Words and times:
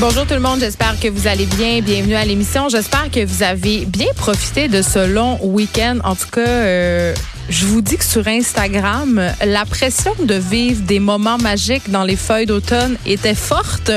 Bonjour 0.00 0.26
tout 0.26 0.32
le 0.32 0.40
monde, 0.40 0.60
j'espère 0.60 0.98
que 0.98 1.08
vous 1.08 1.26
allez 1.26 1.44
bien. 1.44 1.82
Bienvenue 1.82 2.14
à 2.14 2.24
l'émission. 2.24 2.70
J'espère 2.70 3.10
que 3.10 3.22
vous 3.22 3.42
avez 3.42 3.84
bien 3.84 4.06
profité 4.16 4.66
de 4.66 4.80
ce 4.80 5.06
long 5.06 5.38
week-end. 5.42 5.98
En 6.04 6.14
tout 6.14 6.30
cas, 6.32 6.40
euh, 6.40 7.14
je 7.50 7.66
vous 7.66 7.82
dis 7.82 7.98
que 7.98 8.04
sur 8.04 8.26
Instagram, 8.26 9.20
la 9.44 9.66
pression 9.66 10.14
de 10.24 10.36
vivre 10.36 10.80
des 10.86 11.00
moments 11.00 11.36
magiques 11.36 11.90
dans 11.90 12.04
les 12.04 12.16
feuilles 12.16 12.46
d'automne 12.46 12.96
était 13.04 13.34
forte. 13.34 13.92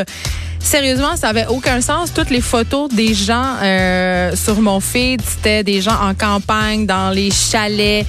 Sérieusement, 0.60 1.16
ça 1.16 1.30
avait 1.30 1.48
aucun 1.48 1.80
sens. 1.80 2.12
Toutes 2.14 2.32
les 2.32 2.42
photos 2.42 2.90
des 2.90 3.14
gens 3.14 3.56
euh, 3.64 4.36
sur 4.36 4.60
mon 4.60 4.82
feed, 4.82 5.22
c'était 5.26 5.64
des 5.64 5.80
gens 5.80 5.98
en 6.02 6.14
campagne, 6.14 6.86
dans 6.86 7.12
les 7.12 7.32
chalets, 7.32 8.06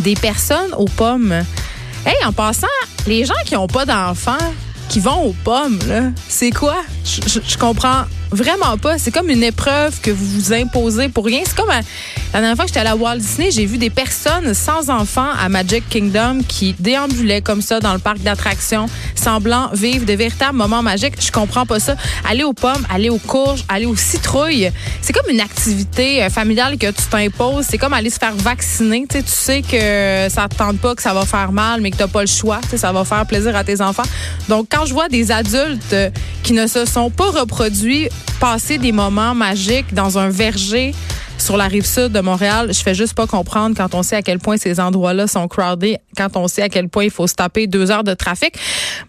des 0.00 0.16
personnes 0.16 0.74
aux 0.76 0.84
pommes. 0.84 1.32
Hey, 2.04 2.16
en 2.26 2.32
passant, 2.32 2.66
les 3.06 3.24
gens 3.24 3.40
qui 3.46 3.54
n'ont 3.54 3.68
pas 3.68 3.86
d'enfants, 3.86 4.36
qui 4.88 5.00
vont 5.00 5.26
aux 5.26 5.34
pommes, 5.44 5.78
là, 5.88 6.10
c'est 6.28 6.50
quoi? 6.50 6.76
Je, 7.04 7.58
comprends 7.58 8.04
vraiment 8.30 8.76
pas. 8.76 8.98
C'est 8.98 9.10
comme 9.10 9.30
une 9.30 9.42
épreuve 9.42 10.00
que 10.00 10.10
vous 10.10 10.26
vous 10.26 10.52
imposez 10.52 11.08
pour 11.08 11.24
rien. 11.24 11.40
C'est 11.44 11.56
comme 11.56 11.70
euh, 11.70 11.80
la 12.32 12.40
dernière 12.40 12.56
fois 12.56 12.64
que 12.64 12.68
j'étais 12.68 12.80
à 12.80 12.84
la 12.84 12.96
Walt 12.96 13.18
Disney, 13.18 13.50
j'ai 13.50 13.66
vu 13.66 13.78
des 13.78 13.90
personnes 13.90 14.54
sans 14.54 14.90
enfants 14.90 15.30
à 15.38 15.48
Magic 15.48 15.88
Kingdom 15.88 16.40
qui 16.46 16.74
déambulaient 16.78 17.42
comme 17.42 17.62
ça 17.62 17.80
dans 17.80 17.92
le 17.92 17.98
parc 17.98 18.18
d'attractions, 18.18 18.86
semblant 19.14 19.70
vivre 19.72 20.04
de 20.04 20.12
véritables 20.12 20.56
moments 20.56 20.82
magiques. 20.82 21.14
Je 21.20 21.32
comprends 21.32 21.66
pas 21.66 21.80
ça. 21.80 21.96
Aller 22.28 22.44
aux 22.44 22.52
pommes, 22.52 22.86
aller 22.90 23.10
aux 23.10 23.18
courges, 23.18 23.64
aller 23.68 23.86
aux 23.86 23.96
citrouilles, 23.96 24.70
c'est 25.00 25.12
comme 25.12 25.30
une 25.30 25.40
activité 25.40 26.22
euh, 26.22 26.30
familiale 26.30 26.78
que 26.78 26.86
tu 26.86 27.02
t'imposes. 27.10 27.66
C'est 27.68 27.78
comme 27.78 27.92
aller 27.92 28.10
se 28.10 28.18
faire 28.18 28.34
vacciner. 28.34 29.06
Tu 29.08 29.18
sais, 29.18 29.22
tu 29.22 29.30
sais 29.30 29.62
que 29.62 30.32
ça 30.32 30.48
te 30.48 30.56
tente 30.56 30.78
pas, 30.78 30.94
que 30.94 31.02
ça 31.02 31.14
va 31.14 31.24
faire 31.24 31.52
mal, 31.52 31.80
mais 31.80 31.90
que 31.90 31.96
t'as 31.96 32.08
pas 32.08 32.20
le 32.20 32.26
choix. 32.26 32.60
Tu 32.62 32.70
sais, 32.70 32.78
ça 32.78 32.92
va 32.92 33.04
faire 33.04 33.24
plaisir 33.26 33.56
à 33.56 33.64
tes 33.64 33.80
enfants. 33.80 34.02
Donc, 34.48 34.66
quand 34.70 34.84
je 34.84 34.92
vois 34.92 35.08
des 35.08 35.30
adultes 35.32 35.92
euh, 35.92 36.10
qui 36.42 36.52
ne 36.52 36.66
se 36.66 36.84
sont 36.84 37.10
pas 37.10 37.30
reproduits 37.30 38.08
passer 38.40 38.78
des 38.78 38.92
moments 38.92 39.34
magiques 39.34 39.92
dans 39.94 40.18
un 40.18 40.28
verger 40.28 40.94
sur 41.38 41.56
la 41.56 41.68
rive 41.68 41.86
sud 41.86 42.12
de 42.12 42.20
Montréal, 42.20 42.72
je 42.72 42.80
fais 42.80 42.94
juste 42.94 43.14
pas 43.14 43.26
comprendre 43.26 43.76
quand 43.76 43.94
on 43.94 44.02
sait 44.02 44.16
à 44.16 44.22
quel 44.22 44.38
point 44.38 44.56
ces 44.56 44.80
endroits-là 44.80 45.26
sont 45.26 45.46
crowded, 45.48 45.98
quand 46.16 46.36
on 46.36 46.48
sait 46.48 46.62
à 46.62 46.68
quel 46.68 46.88
point 46.88 47.04
il 47.04 47.10
faut 47.10 47.26
se 47.26 47.34
taper 47.34 47.66
deux 47.66 47.90
heures 47.90 48.04
de 48.04 48.14
trafic. 48.14 48.54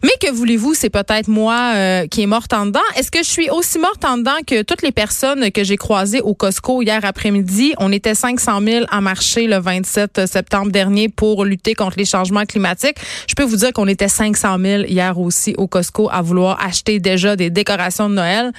Mais 0.04 0.12
que 0.22 0.32
voulez-vous, 0.32 0.74
c'est 0.74 0.90
peut-être 0.90 1.28
moi 1.28 1.74
euh, 1.76 2.08
qui 2.08 2.22
est 2.22 2.28
morte 2.28 2.54
en 2.54 2.68
dedans. 2.68 2.80
Est-ce 2.96 3.12
que 3.12 3.20
je 3.20 3.30
suis 3.30 3.50
aussi 3.50 3.80
morte 3.80 4.06
en 4.06 4.18
dedans 4.18 4.38
que 4.46 4.62
toutes 4.62 4.82
les 4.82 4.92
personnes 4.92 5.52
que 5.52 5.64
j'ai 5.64 5.78
croisées 5.78 6.22
au 6.22 6.34
Costco 6.34 6.82
hier 6.82 7.04
après-midi? 7.04 7.74
On 7.78 7.92
était 7.92 8.16
500 8.16 8.62
000 8.64 8.86
à 8.90 9.02
marcher 9.02 9.48
le 9.48 9.58
27 9.58 10.28
septembre 10.28 10.72
dernier 10.72 11.10
pour 11.10 11.46
lutter 11.46 11.74
contre 11.74 11.98
les 11.98 12.06
changements 12.06 12.46
climatiques. 12.46 12.98
Je 13.28 13.36
peux 13.36 13.44
vous 13.44 13.58
dire 13.58 13.74
qu'on 13.74 13.88
était 13.88 14.08
500 14.08 14.58
000 14.60 14.84
hier 14.84 15.20
aussi 15.20 15.56
au 15.58 15.68
Costco 15.68 16.10
à 16.12 16.22
vouloir 16.22 16.64
acheter 16.64 17.00
déjà 17.00 17.36
des 17.36 17.50
décorations 17.50 18.10
de 18.10 18.16
Noël 18.16 18.52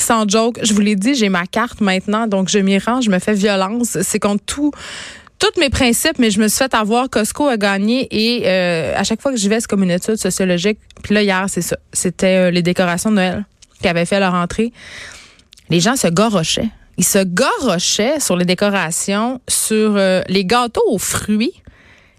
sans 0.00 0.26
joke, 0.26 0.58
je 0.62 0.72
vous 0.72 0.80
l'ai 0.80 0.96
dit, 0.96 1.14
j'ai 1.14 1.28
ma 1.28 1.46
carte 1.46 1.80
maintenant, 1.80 2.26
donc 2.26 2.48
je 2.48 2.58
m'y 2.58 2.78
rends, 2.78 3.00
je 3.10 3.14
me 3.14 3.18
fais 3.18 3.34
violence. 3.34 3.98
C'est 4.02 4.20
contre 4.20 4.44
tous 4.44 4.72
mes 5.58 5.70
principes, 5.70 6.18
mais 6.18 6.30
je 6.30 6.40
me 6.40 6.48
suis 6.48 6.64
avoir. 6.72 7.10
Costco 7.10 7.48
a 7.48 7.56
gagné 7.56 8.06
et 8.10 8.42
euh, 8.46 8.94
à 8.96 9.02
chaque 9.04 9.20
fois 9.20 9.32
que 9.32 9.38
j'y 9.38 9.48
vais, 9.48 9.60
c'est 9.60 9.68
comme 9.68 9.82
une 9.82 9.90
étude 9.90 10.16
sociologique. 10.16 10.78
Puis 11.02 11.14
là, 11.14 11.22
hier, 11.22 11.44
c'est 11.48 11.62
ça. 11.62 11.76
C'était 11.92 12.36
euh, 12.36 12.50
les 12.50 12.62
décorations 12.62 13.10
de 13.10 13.16
Noël 13.16 13.44
qui 13.82 13.88
avaient 13.88 14.04
fait 14.04 14.20
leur 14.20 14.34
entrée. 14.34 14.72
Les 15.70 15.80
gens 15.80 15.96
se 15.96 16.06
gorochaient. 16.06 16.68
Ils 16.98 17.04
se 17.04 17.24
gorochaient 17.24 18.20
sur 18.20 18.36
les 18.36 18.44
décorations, 18.44 19.40
sur 19.48 19.96
euh, 19.96 20.22
les 20.28 20.44
gâteaux 20.44 20.84
aux 20.86 20.98
fruits 20.98 21.54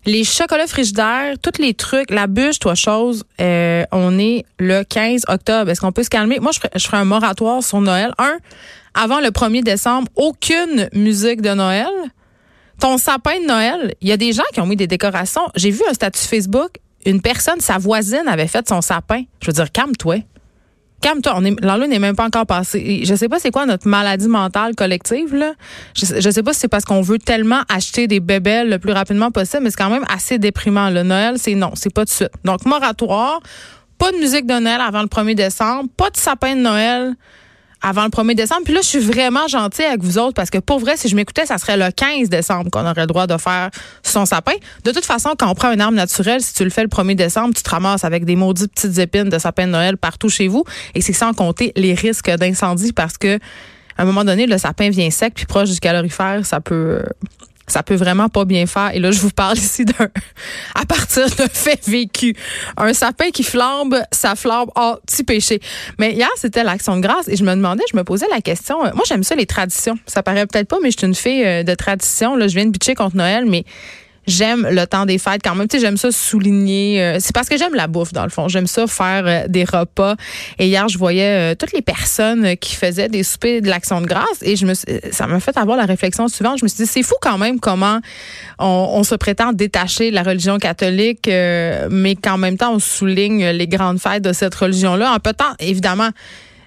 les 0.05 0.23
chocolats 0.23 0.67
frigidaires, 0.67 1.35
tous 1.41 1.61
les 1.61 1.73
trucs, 1.73 2.09
la 2.09 2.27
bûche, 2.27 2.59
toi 2.59 2.75
chose, 2.75 3.23
euh, 3.39 3.83
on 3.91 4.17
est 4.17 4.45
le 4.57 4.83
15 4.83 5.23
octobre. 5.27 5.69
Est-ce 5.69 5.81
qu'on 5.81 5.91
peut 5.91 6.03
se 6.03 6.09
calmer? 6.09 6.39
Moi, 6.39 6.51
je 6.51 6.59
ferais, 6.59 6.71
je 6.75 6.85
ferais 6.85 6.97
un 6.97 7.05
moratoire 7.05 7.63
sur 7.63 7.81
Noël. 7.81 8.13
Un, 8.17 8.37
avant 8.93 9.19
le 9.19 9.29
1er 9.29 9.63
décembre, 9.63 10.07
aucune 10.15 10.89
musique 10.93 11.41
de 11.41 11.53
Noël. 11.53 11.89
Ton 12.79 12.97
sapin 12.97 13.39
de 13.39 13.45
Noël, 13.45 13.93
il 14.01 14.07
y 14.07 14.11
a 14.11 14.17
des 14.17 14.33
gens 14.33 14.43
qui 14.53 14.59
ont 14.59 14.65
mis 14.65 14.75
des 14.75 14.87
décorations. 14.87 15.43
J'ai 15.55 15.69
vu 15.69 15.81
un 15.87 15.93
statut 15.93 16.21
Facebook, 16.21 16.77
une 17.05 17.21
personne, 17.21 17.59
sa 17.59 17.77
voisine 17.77 18.27
avait 18.27 18.47
fait 18.47 18.67
son 18.67 18.81
sapin. 18.81 19.23
Je 19.39 19.47
veux 19.47 19.53
dire, 19.53 19.71
calme-toi 19.71 20.23
calme-toi, 21.01 21.33
on 21.35 21.43
est, 21.43 21.87
n'est 21.87 21.99
même 21.99 22.15
pas 22.15 22.25
encore 22.25 22.45
passé. 22.45 23.01
Je 23.03 23.15
sais 23.15 23.27
pas 23.27 23.39
c'est 23.39 23.51
quoi 23.51 23.65
notre 23.65 23.87
maladie 23.87 24.27
mentale 24.27 24.75
collective, 24.75 25.35
là. 25.35 25.53
Je, 25.95 26.29
sais 26.29 26.43
pas 26.43 26.53
si 26.53 26.61
c'est 26.61 26.67
parce 26.67 26.85
qu'on 26.85 27.01
veut 27.01 27.19
tellement 27.19 27.61
acheter 27.67 28.07
des 28.07 28.19
bébés 28.19 28.63
le 28.63 28.79
plus 28.79 28.93
rapidement 28.93 29.31
possible, 29.31 29.63
mais 29.63 29.71
c'est 29.71 29.77
quand 29.77 29.89
même 29.89 30.05
assez 30.13 30.37
déprimant. 30.37 30.89
Le 30.89 31.03
Noël, 31.03 31.35
c'est 31.37 31.55
non, 31.55 31.71
c'est 31.75 31.93
pas 31.93 32.05
de 32.05 32.09
suite. 32.09 32.31
Donc, 32.45 32.65
moratoire, 32.65 33.41
pas 33.97 34.11
de 34.11 34.17
musique 34.17 34.45
de 34.45 34.59
Noël 34.59 34.79
avant 34.81 35.01
le 35.01 35.07
1er 35.07 35.35
décembre, 35.35 35.89
pas 35.97 36.09
de 36.09 36.17
sapin 36.17 36.55
de 36.55 36.61
Noël 36.61 37.15
avant 37.81 38.03
le 38.03 38.09
1er 38.09 38.35
décembre. 38.35 38.61
Puis 38.65 38.73
là, 38.73 38.81
je 38.81 38.87
suis 38.87 38.99
vraiment 38.99 39.47
gentille 39.47 39.85
avec 39.85 40.03
vous 40.03 40.17
autres 40.17 40.33
parce 40.33 40.49
que 40.49 40.59
pour 40.59 40.79
vrai, 40.79 40.97
si 40.97 41.07
je 41.07 41.15
m'écoutais, 41.15 41.45
ça 41.45 41.57
serait 41.57 41.77
le 41.77 41.91
15 41.91 42.29
décembre 42.29 42.69
qu'on 42.71 42.85
aurait 42.85 43.01
le 43.01 43.07
droit 43.07 43.27
de 43.27 43.37
faire 43.37 43.69
son 44.03 44.25
sapin. 44.25 44.53
De 44.83 44.91
toute 44.91 45.05
façon, 45.05 45.31
quand 45.37 45.49
on 45.49 45.55
prend 45.55 45.69
un 45.69 45.79
arbre 45.79 45.95
naturel, 45.95 46.41
si 46.41 46.53
tu 46.53 46.63
le 46.63 46.69
fais 46.69 46.83
le 46.83 46.89
1er 46.89 47.15
décembre, 47.15 47.53
tu 47.55 47.63
te 47.63 47.69
ramasses 47.69 48.03
avec 48.03 48.25
des 48.25 48.35
maudites 48.35 48.73
petites 48.73 48.97
épines 48.97 49.29
de 49.29 49.39
sapin 49.39 49.67
de 49.67 49.71
Noël 49.71 49.97
partout 49.97 50.29
chez 50.29 50.47
vous. 50.47 50.63
Et 50.95 51.01
c'est 51.01 51.13
sans 51.13 51.33
compter 51.33 51.71
les 51.75 51.93
risques 51.93 52.29
d'incendie 52.29 52.93
parce 52.93 53.17
que 53.17 53.39
à 53.97 54.03
un 54.03 54.05
moment 54.05 54.23
donné, 54.23 54.47
le 54.47 54.57
sapin 54.57 54.89
vient 54.89 55.09
sec 55.11 55.33
puis 55.35 55.45
proche 55.45 55.69
du 55.69 55.79
calorifère, 55.79 56.45
ça 56.45 56.59
peut 56.61 57.03
ça 57.71 57.83
peut 57.83 57.95
vraiment 57.95 58.29
pas 58.29 58.45
bien 58.45 58.65
faire. 58.65 58.91
Et 58.93 58.99
là, 58.99 59.11
je 59.11 59.19
vous 59.19 59.29
parle 59.29 59.57
ici 59.57 59.85
d'un, 59.85 60.09
à 60.75 60.85
partir 60.85 61.27
d'un 61.35 61.47
fait 61.47 61.79
vécu. 61.87 62.35
Un 62.77 62.93
sapin 62.93 63.31
qui 63.31 63.43
flambe, 63.43 63.99
ça 64.11 64.35
flambe, 64.35 64.69
oh, 64.75 64.95
petit 65.05 65.23
péché. 65.23 65.59
Mais 65.99 66.13
hier, 66.13 66.29
c'était 66.35 66.63
l'action 66.63 66.95
de 66.97 67.01
grâce 67.01 67.27
et 67.27 67.35
je 67.35 67.43
me 67.43 67.55
demandais, 67.55 67.83
je 67.91 67.97
me 67.97 68.03
posais 68.03 68.27
la 68.29 68.41
question. 68.41 68.85
Euh, 68.85 68.91
moi, 68.93 69.03
j'aime 69.07 69.23
ça, 69.23 69.35
les 69.35 69.45
traditions. 69.45 69.97
Ça 70.05 70.23
paraît 70.23 70.45
peut-être 70.45 70.67
pas, 70.67 70.77
mais 70.81 70.91
je 70.91 70.97
suis 70.97 71.07
une 71.07 71.15
fille 71.15 71.43
euh, 71.45 71.63
de 71.63 71.73
tradition. 71.73 72.35
Là, 72.35 72.47
je 72.47 72.55
viens 72.55 72.65
de 72.65 72.71
bitcher 72.71 72.95
contre 72.95 73.15
Noël, 73.15 73.45
mais 73.45 73.63
j'aime 74.27 74.67
le 74.69 74.85
temps 74.85 75.05
des 75.05 75.17
fêtes 75.17 75.41
quand 75.43 75.55
même. 75.55 75.67
Tu 75.67 75.77
sais, 75.77 75.81
j'aime 75.81 75.97
ça 75.97 76.11
souligner. 76.11 77.01
Euh, 77.01 77.17
c'est 77.19 77.33
parce 77.33 77.49
que 77.49 77.57
j'aime 77.57 77.73
la 77.73 77.87
bouffe, 77.87 78.13
dans 78.13 78.23
le 78.23 78.29
fond. 78.29 78.47
J'aime 78.47 78.67
ça 78.67 78.87
faire 78.87 79.23
euh, 79.25 79.47
des 79.47 79.63
repas. 79.63 80.15
Et 80.59 80.67
hier, 80.67 80.87
je 80.87 80.97
voyais 80.97 81.51
euh, 81.51 81.55
toutes 81.55 81.73
les 81.73 81.81
personnes 81.81 82.55
qui 82.57 82.75
faisaient 82.75 83.09
des 83.09 83.23
soupers 83.23 83.61
de 83.61 83.67
l'Action 83.67 84.01
de 84.01 84.05
grâce 84.05 84.41
et 84.41 84.55
je 84.55 84.65
me 84.65 84.73
ça 84.73 85.27
m'a 85.27 85.39
fait 85.39 85.57
avoir 85.57 85.77
la 85.77 85.85
réflexion 85.85 86.27
suivante. 86.27 86.59
Je 86.59 86.65
me 86.65 86.69
suis 86.69 86.83
dit, 86.83 86.89
c'est 86.89 87.03
fou 87.03 87.15
quand 87.21 87.37
même 87.37 87.59
comment 87.59 87.99
on, 88.59 89.03
se 89.03 89.15
prétend 89.15 89.51
détacher 89.53 90.11
de 90.11 90.15
la 90.15 90.23
religion 90.23 90.57
catholique, 90.57 91.27
mais 91.27 92.15
qu'en 92.15 92.37
même 92.37 92.57
temps, 92.57 92.73
on 92.73 92.79
souligne 92.79 93.49
les 93.49 93.67
grandes 93.67 93.99
fêtes 93.99 94.23
de 94.23 94.33
cette 94.33 94.53
religion-là. 94.53 95.11
En 95.13 95.19
peu 95.19 95.31
de 95.31 95.37
temps, 95.37 95.53
évidemment, 95.59 96.09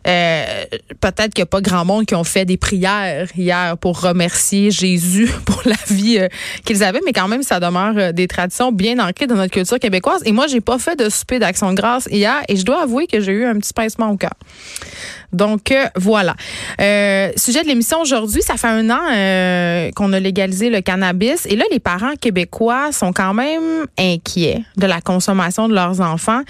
euh, 0.06 0.64
peut-être 1.00 1.32
qu'il 1.32 1.42
n'y 1.42 1.44
a 1.44 1.46
pas 1.46 1.60
grand 1.60 1.84
monde 1.84 2.06
qui 2.06 2.14
ont 2.14 2.24
fait 2.24 2.44
des 2.44 2.56
prières 2.56 3.28
hier 3.36 3.76
pour 3.78 4.00
remercier 4.00 4.70
Jésus 4.70 5.30
pour 5.46 5.62
la 5.64 5.76
vie 5.88 6.18
euh, 6.18 6.28
qu'ils 6.64 6.84
avaient, 6.84 7.00
mais 7.04 7.12
quand 7.12 7.28
même, 7.28 7.42
ça 7.42 7.60
demeure 7.60 7.94
euh, 7.96 8.12
des 8.12 8.28
traditions 8.28 8.72
bien 8.72 8.98
ancrées 8.98 9.26
dans 9.26 9.36
notre 9.36 9.52
culture 9.52 9.78
québécoise. 9.78 10.22
Et 10.26 10.32
moi, 10.32 10.46
j'ai 10.46 10.60
pas 10.60 10.78
fait 10.78 10.96
de 10.96 11.08
souper 11.08 11.38
d'action 11.38 11.70
de 11.70 11.76
grâce 11.76 12.06
hier 12.10 12.42
et 12.48 12.56
je 12.56 12.64
dois 12.64 12.82
avouer 12.82 13.06
que 13.06 13.20
j'ai 13.20 13.32
eu 13.32 13.44
un 13.44 13.54
petit 13.58 13.72
pincement 13.72 14.10
au 14.10 14.16
cœur. 14.16 14.34
Donc 15.32 15.74
voilà. 15.96 16.36
Euh, 16.80 17.32
sujet 17.36 17.62
de 17.62 17.68
l'émission 17.68 18.00
aujourd'hui, 18.00 18.40
ça 18.40 18.56
fait 18.56 18.68
un 18.68 18.88
an 18.88 19.90
qu'on 19.96 20.12
a 20.12 20.20
légalisé 20.20 20.70
le 20.70 20.80
cannabis 20.80 21.46
et 21.46 21.56
là 21.56 21.64
les 21.72 21.80
parents 21.80 22.14
québécois 22.20 22.92
sont 22.92 23.12
quand 23.12 23.34
même 23.34 23.86
inquiets 23.98 24.62
de 24.76 24.86
la 24.86 25.00
consommation 25.00 25.66
de 25.66 25.74
leurs 25.74 26.00
enfants. 26.00 26.42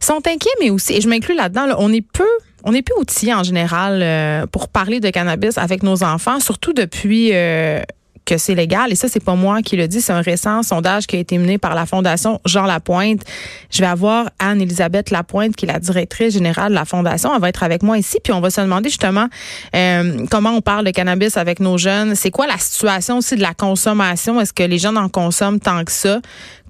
Ils 0.00 0.04
sont 0.06 0.26
inquiets 0.26 0.50
mais 0.58 0.70
aussi 0.70 0.94
et 0.94 1.02
je 1.02 1.08
m'inclus 1.08 1.34
là-dedans, 1.34 1.66
là, 1.66 1.76
on 1.78 1.92
est 1.92 2.00
peu 2.00 2.24
on 2.64 2.72
est 2.72 2.82
plus 2.82 2.94
outillés 2.98 3.34
en 3.34 3.42
général 3.42 4.00
euh, 4.02 4.46
pour 4.46 4.68
parler 4.68 5.00
de 5.00 5.10
cannabis 5.10 5.58
avec 5.58 5.82
nos 5.82 6.02
enfants, 6.02 6.40
surtout 6.40 6.72
depuis 6.72 7.30
euh, 7.32 7.82
que 8.30 8.38
c'est 8.38 8.54
légal. 8.54 8.92
Et 8.92 8.94
ça, 8.94 9.08
c'est 9.08 9.22
pas 9.22 9.34
moi 9.34 9.60
qui 9.62 9.76
le 9.76 9.88
dis, 9.88 10.00
c'est 10.00 10.12
un 10.12 10.20
récent 10.20 10.62
sondage 10.62 11.06
qui 11.06 11.16
a 11.16 11.18
été 11.18 11.36
mené 11.38 11.58
par 11.58 11.74
la 11.74 11.86
Fondation 11.86 12.40
Jean 12.44 12.64
Lapointe. 12.64 13.22
Je 13.70 13.80
vais 13.80 13.88
avoir 13.88 14.30
Anne-Elisabeth 14.38 15.10
Lapointe, 15.10 15.56
qui 15.56 15.64
est 15.64 15.72
la 15.72 15.80
directrice 15.80 16.34
générale 16.34 16.70
de 16.70 16.74
la 16.74 16.84
Fondation. 16.84 17.34
Elle 17.34 17.40
va 17.40 17.48
être 17.48 17.62
avec 17.62 17.82
moi 17.82 17.98
ici, 17.98 18.18
puis 18.22 18.32
on 18.32 18.40
va 18.40 18.50
se 18.50 18.60
demander 18.60 18.88
justement 18.88 19.26
euh, 19.74 20.26
comment 20.30 20.50
on 20.50 20.60
parle 20.60 20.84
de 20.84 20.90
cannabis 20.90 21.36
avec 21.36 21.60
nos 21.60 21.76
jeunes. 21.76 22.14
C'est 22.14 22.30
quoi 22.30 22.46
la 22.46 22.58
situation 22.58 23.18
aussi 23.18 23.36
de 23.36 23.42
la 23.42 23.54
consommation? 23.54 24.40
Est-ce 24.40 24.52
que 24.52 24.62
les 24.62 24.78
jeunes 24.78 24.98
en 24.98 25.08
consomment 25.08 25.58
tant 25.58 25.84
que 25.84 25.92
ça? 25.92 26.20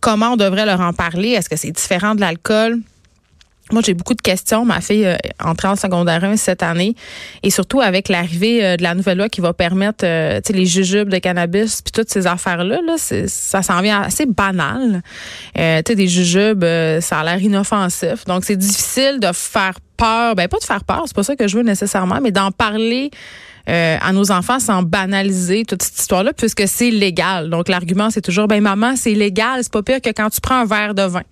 Comment 0.00 0.32
on 0.32 0.36
devrait 0.36 0.64
leur 0.64 0.80
en 0.80 0.94
parler? 0.94 1.30
Est-ce 1.30 1.50
que 1.50 1.56
c'est 1.56 1.72
différent 1.72 2.14
de 2.14 2.20
l'alcool? 2.20 2.80
Moi, 3.72 3.82
j'ai 3.84 3.94
beaucoup 3.94 4.14
de 4.14 4.22
questions. 4.22 4.64
Ma 4.64 4.80
fille 4.80 5.06
euh, 5.06 5.16
entrée 5.42 5.68
en 5.68 5.76
secondaire 5.76 6.24
1 6.24 6.36
cette 6.36 6.62
année. 6.62 6.94
Et 7.42 7.50
surtout 7.50 7.80
avec 7.80 8.08
l'arrivée 8.08 8.64
euh, 8.64 8.76
de 8.76 8.82
la 8.82 8.94
nouvelle 8.94 9.18
loi 9.18 9.28
qui 9.28 9.40
va 9.40 9.52
permettre 9.52 10.04
euh, 10.04 10.40
les 10.48 10.66
jujubes 10.66 11.08
de 11.08 11.18
cannabis 11.18 11.82
puis 11.82 11.92
toutes 11.92 12.10
ces 12.10 12.26
affaires-là, 12.26 12.80
là, 12.84 12.96
ça 12.98 13.62
s'en 13.62 13.80
vient 13.80 14.02
assez 14.02 14.26
banal. 14.26 15.02
Euh, 15.58 15.82
des 15.82 16.08
jujubes, 16.08 16.64
euh, 16.64 17.00
ça 17.00 17.20
a 17.20 17.24
l'air 17.24 17.42
inoffensif. 17.42 18.24
Donc, 18.26 18.44
c'est 18.44 18.56
difficile 18.56 19.18
de 19.20 19.30
faire 19.32 19.74
peur. 19.96 20.34
Ben, 20.34 20.48
pas 20.48 20.58
de 20.58 20.64
faire 20.64 20.84
peur, 20.84 21.02
c'est 21.06 21.14
pas 21.14 21.22
ça 21.22 21.36
que 21.36 21.46
je 21.46 21.56
veux 21.56 21.62
nécessairement, 21.62 22.20
mais 22.22 22.32
d'en 22.32 22.50
parler 22.50 23.10
à 23.66 24.12
nos 24.12 24.32
enfants 24.32 24.58
sans 24.58 24.82
banaliser 24.82 25.64
toute 25.64 25.82
cette 25.82 26.00
histoire-là, 26.00 26.32
puisque 26.32 26.66
c'est 26.66 26.90
légal. 26.90 27.50
Donc, 27.50 27.68
l'argument, 27.68 28.10
c'est 28.10 28.20
toujours, 28.20 28.48
ben 28.48 28.60
maman, 28.60 28.96
c'est 28.96 29.14
légal, 29.14 29.60
c'est 29.62 29.72
pas 29.72 29.84
pire 29.84 30.00
que 30.00 30.10
quand 30.10 30.28
tu 30.28 30.40
prends 30.40 30.62
un 30.62 30.64
verre 30.64 30.92
de 30.92 31.02
vin. 31.02 31.22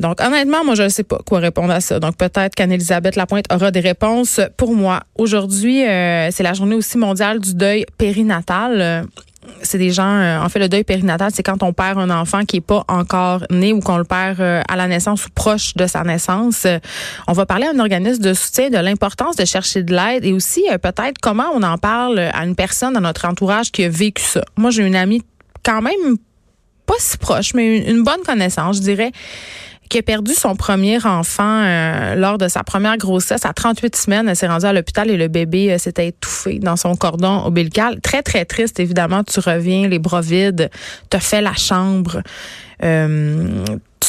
Donc, 0.00 0.20
honnêtement, 0.20 0.64
moi, 0.64 0.74
je 0.74 0.82
ne 0.82 0.88
sais 0.88 1.04
pas 1.04 1.18
quoi 1.24 1.38
répondre 1.38 1.72
à 1.72 1.80
ça. 1.80 2.00
Donc, 2.00 2.16
peut-être 2.16 2.54
qu'Anne-Elisabeth 2.54 3.14
Lapointe 3.14 3.46
aura 3.52 3.70
des 3.70 3.80
réponses 3.80 4.40
pour 4.56 4.74
moi. 4.74 5.00
Aujourd'hui, 5.16 5.86
euh, 5.86 6.30
c'est 6.32 6.42
la 6.42 6.52
journée 6.52 6.74
aussi 6.74 6.98
mondiale 6.98 7.38
du 7.38 7.54
deuil 7.54 7.86
périnatal. 7.96 9.06
c'est 9.62 9.78
des 9.78 9.90
gens, 9.90 10.18
euh, 10.20 10.40
en 10.40 10.48
fait, 10.48 10.58
le 10.58 10.68
deuil 10.68 10.82
périnatal, 10.82 11.30
c'est 11.32 11.44
quand 11.44 11.62
on 11.62 11.72
perd 11.72 11.98
un 11.98 12.10
enfant 12.10 12.44
qui 12.44 12.56
est 12.56 12.60
pas 12.60 12.84
encore 12.88 13.44
né 13.50 13.72
ou 13.72 13.78
qu'on 13.78 13.98
le 13.98 14.04
perd 14.04 14.40
euh, 14.40 14.62
à 14.68 14.74
la 14.74 14.88
naissance 14.88 15.26
ou 15.26 15.28
proche 15.32 15.74
de 15.74 15.86
sa 15.86 16.02
naissance. 16.02 16.66
on 17.28 17.32
va 17.32 17.46
parler 17.46 17.66
à 17.66 17.70
un 17.70 17.78
organisme 17.78 18.22
de 18.22 18.34
soutien 18.34 18.70
de 18.70 18.78
l'importance 18.78 19.36
de 19.36 19.44
chercher 19.44 19.84
de 19.84 19.94
l'aide 19.94 20.24
et 20.24 20.32
aussi 20.32 20.64
peut-être 20.82 21.18
comment 21.20 21.50
on 21.54 21.62
en 21.62 21.78
parle 21.78 22.18
à 22.18 22.44
une 22.44 22.56
personne 22.56 22.94
dans 22.94 23.00
notre 23.00 23.26
entourage 23.26 23.70
qui 23.70 23.84
a 23.84 23.88
vécu 23.88 24.22
ça. 24.22 24.42
Moi, 24.56 24.70
j'ai 24.70 24.82
une 24.82 24.96
amie 24.96 25.22
quand 25.62 25.82
même 25.82 26.16
pas 26.86 26.94
si 26.98 27.16
proche, 27.16 27.54
mais 27.54 27.78
une 27.78 28.02
bonne 28.02 28.22
connaissance, 28.26 28.76
je 28.76 28.82
dirais, 28.82 29.12
qui 29.88 29.98
a 29.98 30.02
perdu 30.02 30.32
son 30.34 30.56
premier 30.56 31.04
enfant 31.04 31.62
euh, 31.62 32.14
lors 32.14 32.38
de 32.38 32.48
sa 32.48 32.62
première 32.62 32.96
grossesse 32.96 33.44
à 33.44 33.52
38 33.52 33.96
semaines. 33.96 34.28
Elle 34.28 34.36
s'est 34.36 34.46
rendue 34.46 34.66
à 34.66 34.72
l'hôpital 34.72 35.10
et 35.10 35.16
le 35.16 35.28
bébé 35.28 35.72
euh, 35.72 35.78
s'était 35.78 36.08
étouffé 36.08 36.58
dans 36.58 36.76
son 36.76 36.94
cordon 36.96 37.42
ombilical. 37.44 38.00
Très, 38.00 38.22
très 38.22 38.44
triste, 38.44 38.80
évidemment. 38.80 39.22
Tu 39.24 39.40
reviens, 39.40 39.88
les 39.88 39.98
bras 39.98 40.20
vides, 40.20 40.70
te 41.10 41.18
fait 41.18 41.40
la 41.40 41.54
chambre. 41.54 42.22
Euh, 42.82 43.64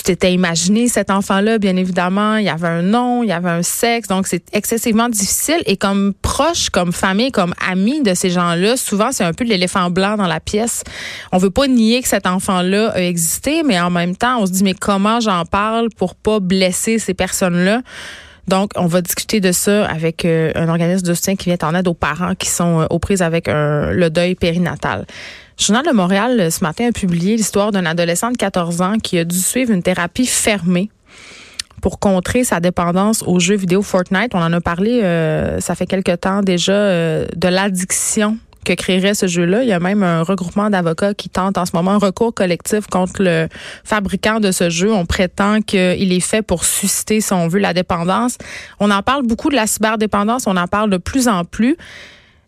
t'étais 0.05 0.33
imaginé 0.33 0.87
cet 0.87 1.09
enfant-là, 1.09 1.57
bien 1.57 1.75
évidemment. 1.75 2.37
Il 2.37 2.45
y 2.45 2.49
avait 2.49 2.67
un 2.67 2.83
nom, 2.83 3.23
il 3.23 3.29
y 3.29 3.31
avait 3.31 3.49
un 3.49 3.63
sexe. 3.63 4.07
Donc, 4.07 4.27
c'est 4.27 4.43
excessivement 4.53 5.09
difficile. 5.09 5.61
Et 5.65 5.77
comme 5.77 6.13
proche, 6.21 6.69
comme 6.69 6.93
famille, 6.93 7.31
comme 7.31 7.53
ami 7.67 8.01
de 8.01 8.13
ces 8.13 8.29
gens-là, 8.29 8.77
souvent, 8.77 9.11
c'est 9.11 9.23
un 9.23 9.33
peu 9.33 9.43
l'éléphant 9.43 9.89
blanc 9.89 10.15
dans 10.15 10.27
la 10.27 10.39
pièce. 10.39 10.83
On 11.31 11.37
veut 11.37 11.49
pas 11.49 11.67
nier 11.67 12.01
que 12.01 12.07
cet 12.07 12.27
enfant-là 12.27 12.91
a 12.91 13.01
existé, 13.01 13.63
mais 13.63 13.79
en 13.79 13.89
même 13.89 14.15
temps, 14.15 14.39
on 14.39 14.45
se 14.45 14.51
dit, 14.51 14.63
mais 14.63 14.75
comment 14.75 15.19
j'en 15.19 15.43
parle 15.43 15.89
pour 15.89 16.15
pas 16.15 16.39
blesser 16.39 16.99
ces 16.99 17.15
personnes-là? 17.15 17.81
Donc, 18.47 18.71
on 18.75 18.85
va 18.85 19.01
discuter 19.01 19.39
de 19.39 19.51
ça 19.51 19.87
avec 19.87 20.23
euh, 20.23 20.51
un 20.53 20.69
organisme 20.69 21.07
de 21.07 21.15
soutien 21.15 21.35
qui 21.35 21.49
vient 21.49 21.57
en 21.67 21.73
aide 21.73 21.87
aux 21.87 21.95
parents 21.95 22.35
qui 22.35 22.47
sont 22.47 22.81
euh, 22.81 22.85
aux 22.91 22.99
prises 22.99 23.23
avec 23.23 23.47
le 23.47 24.09
deuil 24.09 24.35
périnatal. 24.35 25.07
Journal 25.57 25.85
de 25.85 25.91
Montréal, 25.91 26.51
ce 26.51 26.63
matin, 26.63 26.89
a 26.89 26.91
publié 26.91 27.37
l'histoire 27.37 27.71
d'un 27.71 27.85
adolescent 27.85 28.29
de 28.29 28.37
14 28.37 28.81
ans 28.81 28.97
qui 29.01 29.17
a 29.17 29.23
dû 29.23 29.37
suivre 29.37 29.71
une 29.71 29.83
thérapie 29.83 30.25
fermée 30.25 30.89
pour 31.81 31.99
contrer 31.99 32.43
sa 32.43 32.59
dépendance 32.59 33.23
aux 33.25 33.39
jeux 33.39 33.55
vidéo 33.55 33.81
Fortnite. 33.81 34.31
On 34.33 34.41
en 34.41 34.51
a 34.51 34.59
parlé, 34.59 35.01
euh, 35.03 35.61
ça 35.61 35.75
fait 35.75 35.85
quelque 35.85 36.13
temps 36.15 36.41
déjà, 36.41 36.73
euh, 36.73 37.25
de 37.35 37.47
l'addiction 37.47 38.37
que 38.65 38.73
créerait 38.73 39.13
ce 39.13 39.27
jeu-là. 39.27 39.63
Il 39.63 39.69
y 39.69 39.73
a 39.73 39.79
même 39.79 40.03
un 40.03 40.23
regroupement 40.23 40.69
d'avocats 40.69 41.13
qui 41.13 41.29
tente 41.29 41.57
en 41.57 41.65
ce 41.65 41.71
moment 41.73 41.91
un 41.91 41.99
recours 41.99 42.33
collectif 42.33 42.87
contre 42.87 43.23
le 43.23 43.47
fabricant 43.85 44.41
de 44.41 44.51
ce 44.51 44.69
jeu. 44.69 44.91
On 44.91 45.05
prétend 45.05 45.61
qu'il 45.61 46.11
est 46.11 46.19
fait 46.19 46.41
pour 46.41 46.65
susciter, 46.65 47.21
si 47.21 47.31
on 47.31 47.47
veut, 47.47 47.59
la 47.59 47.73
dépendance. 47.73 48.37
On 48.79 48.91
en 48.91 49.03
parle 49.03 49.25
beaucoup 49.25 49.49
de 49.49 49.55
la 49.55 49.67
cyberdépendance, 49.67 50.47
on 50.47 50.57
en 50.57 50.67
parle 50.67 50.89
de 50.89 50.97
plus 50.97 51.27
en 51.27 51.45
plus 51.45 51.77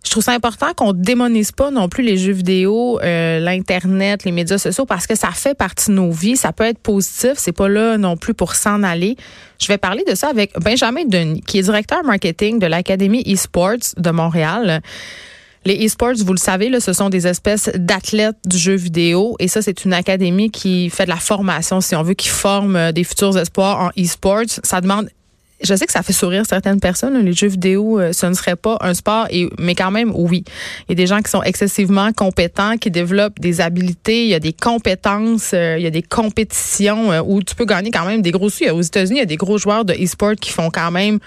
je 0.08 0.12
trouve 0.12 0.24
ça 0.24 0.32
important 0.32 0.68
qu'on 0.74 0.94
démonise 0.94 1.52
pas 1.52 1.70
non 1.70 1.90
plus 1.90 2.02
les 2.02 2.16
jeux 2.16 2.32
vidéo, 2.32 2.98
euh, 3.04 3.40
l'internet, 3.40 4.24
les 4.24 4.32
médias 4.32 4.58
sociaux 4.58 4.86
parce 4.86 5.06
que 5.06 5.16
ça 5.16 5.32
fait 5.32 5.54
partie 5.54 5.92
de 5.92 5.96
nos 5.96 6.12
vies, 6.12 6.38
ça 6.38 6.54
peut 6.54 6.64
être 6.64 6.80
positif, 6.80 7.34
c'est 7.36 7.52
pas 7.52 7.68
là 7.68 7.98
non 7.98 8.16
plus 8.16 8.34
pour 8.34 8.56
s'en 8.56 8.84
aller. 8.84 9.18
Je 9.60 9.68
vais 9.68 9.78
parler 9.78 10.06
de 10.08 10.16
ça 10.16 10.30
avec 10.30 10.58
Benjamin 10.60 11.04
Denis, 11.06 11.42
qui 11.42 11.60
est 11.60 11.64
directeur 11.64 12.06
marketing 12.06 12.58
de 12.58 12.68
l'Académie 12.68 13.22
eSports 13.26 13.96
de 13.98 14.10
Montréal. 14.12 14.82
Les 15.66 15.74
eSports, 15.84 16.14
vous 16.24 16.32
le 16.32 16.38
savez, 16.40 16.70
là, 16.70 16.80
ce 16.80 16.94
sont 16.94 17.10
des 17.10 17.28
espèces 17.28 17.70
d'athlètes 17.76 18.38
du 18.46 18.58
jeu 18.58 18.76
vidéo. 18.76 19.36
Et 19.40 19.50
ça, 19.50 19.62
c'est 19.62 19.84
une 19.84 19.92
académie 19.92 20.50
qui 20.50 20.90
fait 20.90 21.04
de 21.04 21.10
la 21.10 21.18
formation, 21.18 21.82
si 21.82 21.94
on 21.94 22.04
veut, 22.04 22.14
qui 22.14 22.30
forme 22.30 22.78
euh, 22.78 22.92
des 22.94 23.04
futurs 23.04 23.38
espoirs 23.38 23.82
en 23.82 23.90
eSports. 23.98 24.62
Ça 24.64 24.80
demande 24.80 25.10
je 25.62 25.76
sais 25.76 25.86
que 25.86 25.92
ça 25.92 26.04
fait 26.04 26.14
sourire 26.14 26.44
certaines 26.48 26.80
personnes. 26.80 27.18
Les 27.20 27.34
jeux 27.34 27.48
vidéo, 27.48 28.00
euh, 28.00 28.14
ce 28.14 28.28
ne 28.28 28.34
serait 28.34 28.56
pas 28.56 28.78
un 28.82 28.94
sport, 28.94 29.28
mais 29.58 29.76
quand 29.76 29.92
même, 29.92 30.12
oui. 30.14 30.44
Il 30.88 30.92
y 30.92 30.92
a 30.94 30.96
des 30.96 31.08
gens 31.08 31.22
qui 31.22 31.32
sont 31.32 31.42
excessivement 31.44 32.12
compétents, 32.14 32.78
qui 32.78 32.92
développent 32.92 33.40
des 33.40 33.60
habiletés, 33.62 34.24
il 34.24 34.30
y 34.30 34.36
a 34.36 34.40
des 34.40 34.54
compétences, 34.54 35.52
euh, 35.54 35.76
il 35.78 35.84
y 35.84 35.88
a 35.88 35.92
des 35.92 36.04
compétitions 36.04 37.12
euh, 37.12 37.22
où 37.26 37.42
tu 37.42 37.56
peux 37.56 37.66
gagner 37.66 37.92
quand 37.92 38.06
même 38.06 38.22
des 38.22 38.32
gros 38.32 38.50
sous. 38.50 38.66
Aux 38.66 38.82
États-Unis, 38.82 39.18
il 39.18 39.22
y 39.22 39.24
a 39.24 39.26
des 39.26 39.38
gros 39.38 39.58
joueurs 39.58 39.86
de 39.86 39.94
e-sport 39.94 40.36
qui 40.40 40.52
font 40.52 40.70
quand 40.70 40.92
même 40.92 41.20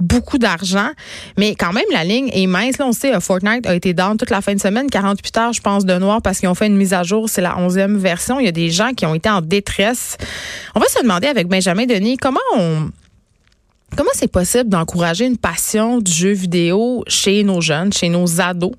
beaucoup 0.00 0.38
d'argent. 0.38 0.90
Mais 1.36 1.54
quand 1.54 1.72
même, 1.72 1.84
la 1.92 2.04
ligne 2.04 2.28
est 2.32 2.46
mince. 2.46 2.78
Là, 2.78 2.86
on 2.86 2.92
sait, 2.92 3.18
Fortnite 3.20 3.66
a 3.66 3.74
été 3.74 3.94
down 3.94 4.16
toute 4.16 4.30
la 4.30 4.40
fin 4.40 4.54
de 4.54 4.60
semaine, 4.60 4.90
48 4.90 5.36
heures, 5.38 5.52
je 5.52 5.60
pense, 5.60 5.84
de 5.84 5.96
noir 5.98 6.20
parce 6.20 6.40
qu'ils 6.40 6.48
ont 6.48 6.54
fait 6.54 6.66
une 6.66 6.76
mise 6.76 6.92
à 6.92 7.02
jour. 7.02 7.28
C'est 7.28 7.42
la 7.42 7.56
11e 7.56 7.96
version. 7.96 8.40
Il 8.40 8.46
y 8.46 8.48
a 8.48 8.52
des 8.52 8.70
gens 8.70 8.92
qui 8.92 9.06
ont 9.06 9.14
été 9.14 9.28
en 9.28 9.40
détresse. 9.40 10.16
On 10.74 10.80
va 10.80 10.86
se 10.86 11.00
demander 11.00 11.28
avec 11.28 11.46
Benjamin 11.46 11.86
Denis 11.86 12.16
comment 12.16 12.40
on 12.56 12.88
Comment 13.96 14.10
c'est 14.14 14.30
possible 14.30 14.68
d'encourager 14.68 15.24
une 15.24 15.36
passion 15.36 15.98
du 15.98 16.10
jeu 16.10 16.32
vidéo 16.32 17.04
chez 17.06 17.44
nos 17.44 17.60
jeunes, 17.60 17.92
chez 17.92 18.08
nos 18.08 18.40
ados? 18.40 18.72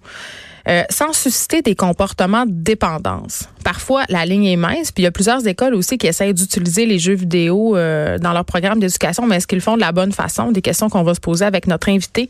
Euh, 0.67 0.83
sans 0.89 1.13
susciter 1.13 1.61
des 1.61 1.75
comportements 1.75 2.45
de 2.45 2.51
dépendance? 2.51 3.47
Parfois, 3.63 4.03
la 4.09 4.25
ligne 4.25 4.45
est 4.45 4.55
mince, 4.57 4.91
puis 4.91 5.03
il 5.03 5.05
y 5.05 5.07
a 5.07 5.11
plusieurs 5.11 5.45
écoles 5.47 5.73
aussi 5.75 5.97
qui 5.97 6.07
essayent 6.07 6.33
d'utiliser 6.33 6.85
les 6.85 6.99
jeux 6.99 7.13
vidéo 7.13 7.77
euh, 7.77 8.17
dans 8.17 8.33
leur 8.33 8.43
programme 8.43 8.79
d'éducation, 8.79 9.25
mais 9.25 9.37
est-ce 9.37 9.47
qu'ils 9.47 9.59
le 9.59 9.63
font 9.63 9.75
de 9.75 9.81
la 9.81 9.91
bonne 9.91 10.11
façon? 10.11 10.51
Des 10.51 10.61
questions 10.61 10.89
qu'on 10.89 11.03
va 11.03 11.13
se 11.13 11.19
poser 11.19 11.45
avec 11.45 11.67
notre 11.67 11.87
invité. 11.89 12.27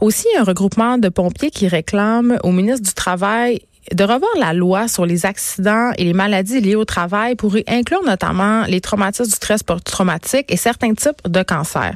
Aussi, 0.00 0.26
un 0.38 0.44
regroupement 0.44 0.96
de 0.96 1.08
pompiers 1.08 1.50
qui 1.50 1.68
réclame 1.68 2.38
au 2.44 2.52
ministre 2.52 2.86
du 2.86 2.94
Travail 2.94 3.60
de 3.90 4.04
revoir 4.04 4.30
la 4.38 4.52
loi 4.52 4.86
sur 4.86 5.06
les 5.06 5.26
accidents 5.26 5.90
et 5.98 6.04
les 6.04 6.12
maladies 6.12 6.60
liées 6.60 6.76
au 6.76 6.84
travail 6.84 7.34
pour 7.34 7.56
y 7.56 7.64
inclure 7.66 8.02
notamment 8.04 8.62
les 8.66 8.80
traumatismes 8.80 9.28
du 9.28 9.36
stress 9.36 9.62
post-traumatique 9.62 10.52
et 10.52 10.56
certains 10.56 10.94
types 10.94 11.28
de 11.28 11.42
cancers. 11.42 11.94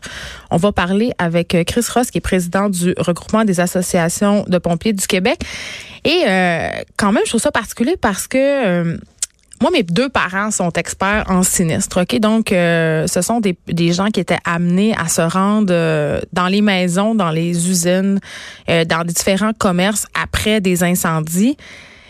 On 0.51 0.57
va 0.57 0.73
parler 0.73 1.13
avec 1.19 1.55
euh, 1.55 1.65
Chris 1.65 1.87
Ross, 1.95 2.11
qui 2.11 2.19
est 2.19 2.21
président 2.21 2.69
du 2.69 2.95
regroupement 2.99 3.45
des 3.45 3.61
associations 3.61 4.45
de 4.49 4.59
pompiers 4.59 4.93
du 4.93 5.07
Québec. 5.07 5.39
Et 6.05 6.25
euh, 6.27 6.69
quand 6.97 7.13
même, 7.13 7.23
je 7.25 7.31
trouve 7.31 7.41
ça 7.41 7.53
particulier 7.53 7.97
parce 8.01 8.27
que... 8.27 8.39
Euh, 8.39 8.97
moi, 9.61 9.71
mes 9.71 9.83
deux 9.83 10.09
parents 10.09 10.51
sont 10.51 10.71
experts 10.73 11.25
en 11.29 11.43
sinistre. 11.43 12.03
Ok, 12.03 12.19
donc 12.21 12.53
euh, 12.53 13.07
ce 13.07 13.23
sont 13.23 13.41
des, 13.41 13.57
des, 13.67 13.93
gens 13.93 14.09
qui 14.09 14.21
étaient 14.21 14.39
amenés 14.45 14.95
à 14.97 15.09
se 15.09 15.23
rendre 15.23 15.73
euh, 15.73 16.21
dans 16.33 16.49
les 16.49 16.61
maisons, 16.61 17.15
dans 17.15 17.31
les 17.31 17.71
usines, 17.71 18.21
euh, 18.69 18.85
dans 18.85 19.03
différents 19.05 19.53
commerces 19.55 20.07
après 20.21 20.61
des 20.61 20.83
incendies. 20.83 21.57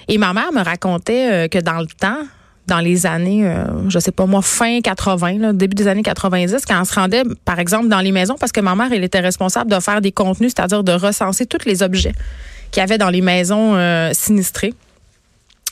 Et 0.08 0.19
ma 0.19 0.32
mère 0.32 0.52
me 0.52 0.62
racontait 0.62 1.48
que 1.48 1.58
dans 1.58 1.81
le 1.81 1.87
temps, 1.87 2.22
dans 2.69 2.78
les 2.78 3.06
années, 3.06 3.48
je 3.88 3.98
sais 3.98 4.12
pas 4.12 4.25
moi, 4.26 4.40
fin 4.40 4.81
80, 4.81 5.38
là, 5.38 5.52
début 5.52 5.75
des 5.75 5.88
années 5.88 6.04
90, 6.04 6.64
quand 6.64 6.81
on 6.81 6.84
se 6.84 6.94
rendait, 6.94 7.25
par 7.44 7.58
exemple, 7.58 7.88
dans 7.88 7.98
les 7.98 8.12
maisons, 8.12 8.37
parce 8.38 8.52
que 8.52 8.60
ma 8.60 8.76
mère, 8.76 8.93
elle 8.93 9.02
était 9.02 9.19
responsable 9.19 9.69
de 9.69 9.81
faire 9.81 10.00
des 10.00 10.12
contenus, 10.12 10.52
c'est-à-dire 10.56 10.84
de 10.84 10.93
recenser 10.93 11.46
tous 11.46 11.65
les 11.67 11.82
objets 11.82 12.12
qu'il 12.70 12.81
y 12.81 12.84
avait 12.84 12.98
dans 12.98 13.10
les 13.10 13.20
maisons 13.20 13.76
sinistrées. 14.12 14.74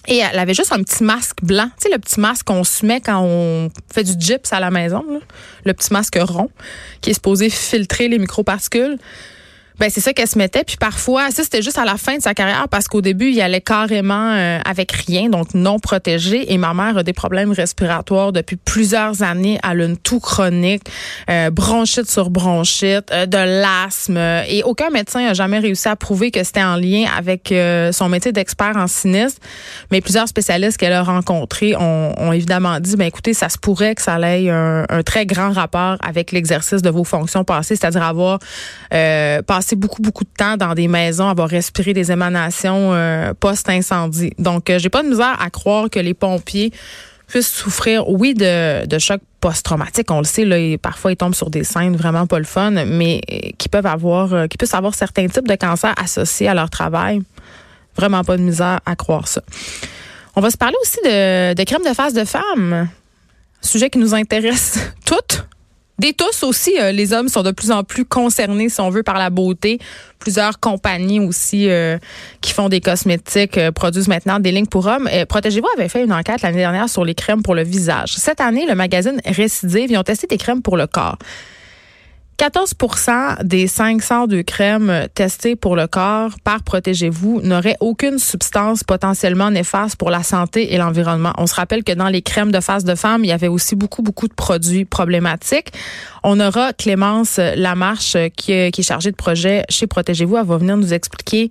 Et 0.06 0.18
elle 0.18 0.38
avait 0.38 0.54
juste 0.54 0.73
un 0.73 0.82
petit 0.82 1.02
masque 1.02 1.38
blanc. 1.42 1.68
Tu 1.78 1.84
sais, 1.84 1.88
le 1.90 1.99
petit 1.99 2.20
masque 2.20 2.46
qu'on 2.46 2.64
se 2.64 2.84
met 2.84 3.00
quand 3.00 3.23
on 3.23 3.70
fait 3.92 4.04
du 4.04 4.14
gyps 4.18 4.52
à 4.52 4.61
la 4.61 4.70
maison, 4.70 5.04
le 5.64 5.73
petit 5.73 5.92
masque 5.92 6.18
rond 6.20 6.50
qui 7.00 7.11
est 7.11 7.14
supposé 7.14 7.49
filtrer 7.50 8.08
les 8.08 8.18
microparticules. 8.18 8.99
Ben 9.78 9.90
c'est 9.90 10.00
ça 10.00 10.12
qu'elle 10.12 10.28
se 10.28 10.38
mettait. 10.38 10.62
Puis 10.62 10.76
parfois, 10.76 11.31
ça 11.33 11.43
c'était 11.43 11.62
juste 11.62 11.78
à 11.78 11.85
la 11.85 11.97
fin 11.97 12.16
de 12.16 12.23
sa 12.23 12.33
carrière 12.33 12.69
parce 12.69 12.87
qu'au 12.87 13.00
début, 13.00 13.31
il 13.31 13.40
allait 13.40 13.61
carrément 13.61 14.33
euh, 14.33 14.61
avec 14.64 14.93
rien, 14.93 15.28
donc 15.28 15.52
non 15.54 15.81
protégé. 15.81 16.52
Et 16.52 16.59
ma 16.59 16.75
mère 16.75 16.99
a 16.99 17.02
des 17.02 17.12
problèmes 17.12 17.50
respiratoires 17.50 18.33
depuis 18.33 18.54
plusieurs 18.57 19.23
années. 19.23 19.59
Elle 19.69 19.81
a 19.81 19.85
une 19.85 19.97
toux 19.97 20.21
chronique, 20.21 20.85
euh, 21.28 21.50
bronchite 21.50 22.09
sur 22.09 22.31
bronchite, 22.31 23.11
euh, 23.11 23.26
de 23.26 23.37
l'asthme. 23.37 24.16
Et 24.49 24.62
aucun 24.62 24.90
médecin 24.90 25.26
a 25.26 25.35
jamais 25.35 25.59
réussi 25.59 25.88
à 25.88 25.97
prouver 25.97 26.31
que 26.31 26.45
c'était 26.45 26.62
en 26.62 26.76
lien 26.76 27.07
avec 27.16 27.52
son 27.93 28.09
métier 28.09 28.33
d'expert 28.33 28.76
en 28.76 28.87
sinistre. 28.87 29.40
Mais 29.90 30.00
plusieurs 30.00 30.28
spécialistes 30.28 30.76
qu'elle 30.76 30.93
a 30.93 31.02
rencontrés 31.02 31.75
ont, 31.76 32.14
ont, 32.16 32.33
évidemment 32.33 32.78
dit, 32.81 32.97
ben 32.97 33.07
écoutez, 33.07 33.35
ça 33.35 33.49
se 33.49 33.59
pourrait 33.59 33.95
que 33.95 34.02
ça 34.02 34.19
ait 34.21 34.50
un, 34.50 34.85
un 34.88 35.02
très 35.02 35.26
grand 35.26 35.52
rapport 35.52 35.97
avec 36.00 36.33
l'exercice 36.33 36.83
de 36.83 36.90
vos 36.90 37.04
fonctions 37.04 37.45
passées, 37.45 37.76
c'est-à-dire 37.76 38.02
avoir 38.02 38.38
passé 38.90 39.63
passé 39.64 39.76
beaucoup, 39.76 40.02
beaucoup 40.02 40.25
de 40.25 40.30
temps 40.37 40.56
dans 40.56 40.75
des 40.75 40.88
maisons, 40.88 41.26
avoir 41.28 41.49
respiré 41.49 41.94
des 41.94 42.12
émanations 42.12 42.92
euh, 42.92 43.33
post-incendie. 43.33 44.33
Donc, 44.38 44.68
euh, 44.68 44.78
j'ai 44.78 44.90
pas 44.90 45.02
de 45.02 45.09
misère 45.09 45.37
à 45.40 45.49
croire 45.49 45.88
que 45.88 45.99
les 45.99 46.12
pompiers 46.12 46.71
puissent 47.26 47.50
souffrir, 47.50 48.06
oui, 48.09 48.35
de, 48.35 48.85
de 48.87 48.99
choc 48.99 49.23
post-traumatique. 49.40 50.11
On 50.11 50.18
le 50.18 50.25
sait, 50.25 50.44
là, 50.44 50.56
parfois 50.76 51.12
ils 51.12 51.16
tombent 51.16 51.35
sur 51.35 51.49
des 51.49 51.64
scènes 51.64 51.97
vraiment 51.97 52.26
pas 52.26 52.38
le 52.38 52.44
fun, 52.44 52.71
mais 52.71 53.23
euh, 53.33 53.50
qui 53.56 53.71
peuvent 53.71 53.87
avoir, 53.87 54.49
qui 54.49 54.59
puissent 54.59 54.75
avoir 54.75 54.94
certains 54.94 55.28
types 55.28 55.49
de 55.49 55.54
cancers 55.54 55.94
associés 55.97 56.49
à 56.49 56.54
leur 56.54 56.68
travail. 56.68 57.23
Vraiment 57.97 58.23
pas 58.23 58.37
de 58.37 58.42
misère 58.42 58.80
à 58.85 58.97
croire 58.97 59.28
ça. 59.28 59.40
On 60.37 60.42
va 60.42 60.50
se 60.50 60.59
parler 60.59 60.76
aussi 60.83 60.99
de, 61.04 61.54
de 61.54 61.64
crème 61.64 61.85
de 61.88 61.94
face 61.94 62.12
de 62.12 62.25
femme, 62.25 62.88
sujet 63.62 63.88
qui 63.88 63.99
nous 63.99 64.14
intéresse 64.14 64.78
toutes 65.06 65.47
des 65.99 66.13
tous 66.13 66.43
aussi, 66.43 66.75
euh, 66.81 66.91
les 66.91 67.13
hommes 67.13 67.29
sont 67.29 67.43
de 67.43 67.53
plus 67.53 67.71
en 67.71 67.85
plus 67.85 68.05
concernés, 68.05 68.69
si 68.69 68.81
on 68.81 68.91
veut, 68.91 69.05
par 69.05 69.17
la 69.17 69.31
beauté. 69.31 69.79
Plusieurs 70.19 70.59
compagnies 70.59 71.21
aussi 71.21 71.69
euh, 71.69 71.99
qui 72.41 72.53
font 72.53 72.69
des 72.69 72.81
cosmétiques 72.81 73.59
euh, 73.59 73.71
produisent 73.71 74.09
maintenant 74.09 74.41
des 74.41 74.51
lignes 74.51 74.67
pour 74.67 74.87
hommes. 74.87 75.09
Protégez-vous 75.29 75.69
avait 75.77 75.89
fait 75.89 76.03
une 76.03 76.13
enquête 76.13 76.43
l'année 76.43 76.59
dernière 76.59 76.89
sur 76.89 77.05
les 77.05 77.15
crèmes 77.15 77.43
pour 77.43 77.55
le 77.55 77.63
visage. 77.63 78.15
Cette 78.17 78.41
année, 78.41 78.67
le 78.67 78.75
magazine 78.75 79.21
Récidive, 79.25 79.91
ils 79.91 79.97
ont 79.97 80.03
testé 80.03 80.27
des 80.27 80.39
crèmes 80.39 80.63
pour 80.63 80.77
le 80.77 80.87
corps. 80.87 81.19
14% 82.38 83.45
des 83.45 83.67
502 83.67 84.43
crèmes 84.43 85.09
testées 85.14 85.57
pour 85.57 85.76
le 85.76 85.87
corps 85.87 86.33
par 86.43 86.62
Protégez-vous 86.62 87.41
n'auraient 87.43 87.76
aucune 87.81 88.19
substance 88.19 88.85
potentiellement 88.85 89.50
néfaste 89.50 89.97
pour 89.97 90.11
la 90.11 90.23
santé 90.23 90.75
et 90.75 90.79
l'environnement. 90.79 91.33
On 91.38 91.47
se 91.47 91.55
rappelle 91.55 91.85
que 91.85 91.93
dans 91.93 92.09
les 92.09 92.23
crèmes 92.23 92.53
de 92.53 92.61
face 92.61 92.85
de 92.85 92.95
femme, 92.95 93.25
il 93.25 93.29
y 93.29 93.33
avait 93.33 93.49
aussi 93.49 93.76
beaucoup, 93.76 94.03
beaucoup 94.03 94.29
de 94.29 94.35
produits 94.35 94.85
problématiques. 94.85 95.73
On 96.23 96.41
aura 96.41 96.73
Clémence 96.73 97.38
Lamarche 97.38 98.17
qui, 98.35 98.71
qui 98.71 98.81
est 98.81 98.83
chargée 98.83 99.11
de 99.11 99.17
projet 99.17 99.64
chez 99.69 99.87
Protégez-vous. 99.87 100.37
Elle 100.38 100.47
va 100.47 100.57
venir 100.57 100.76
nous 100.76 100.95
expliquer 100.95 101.50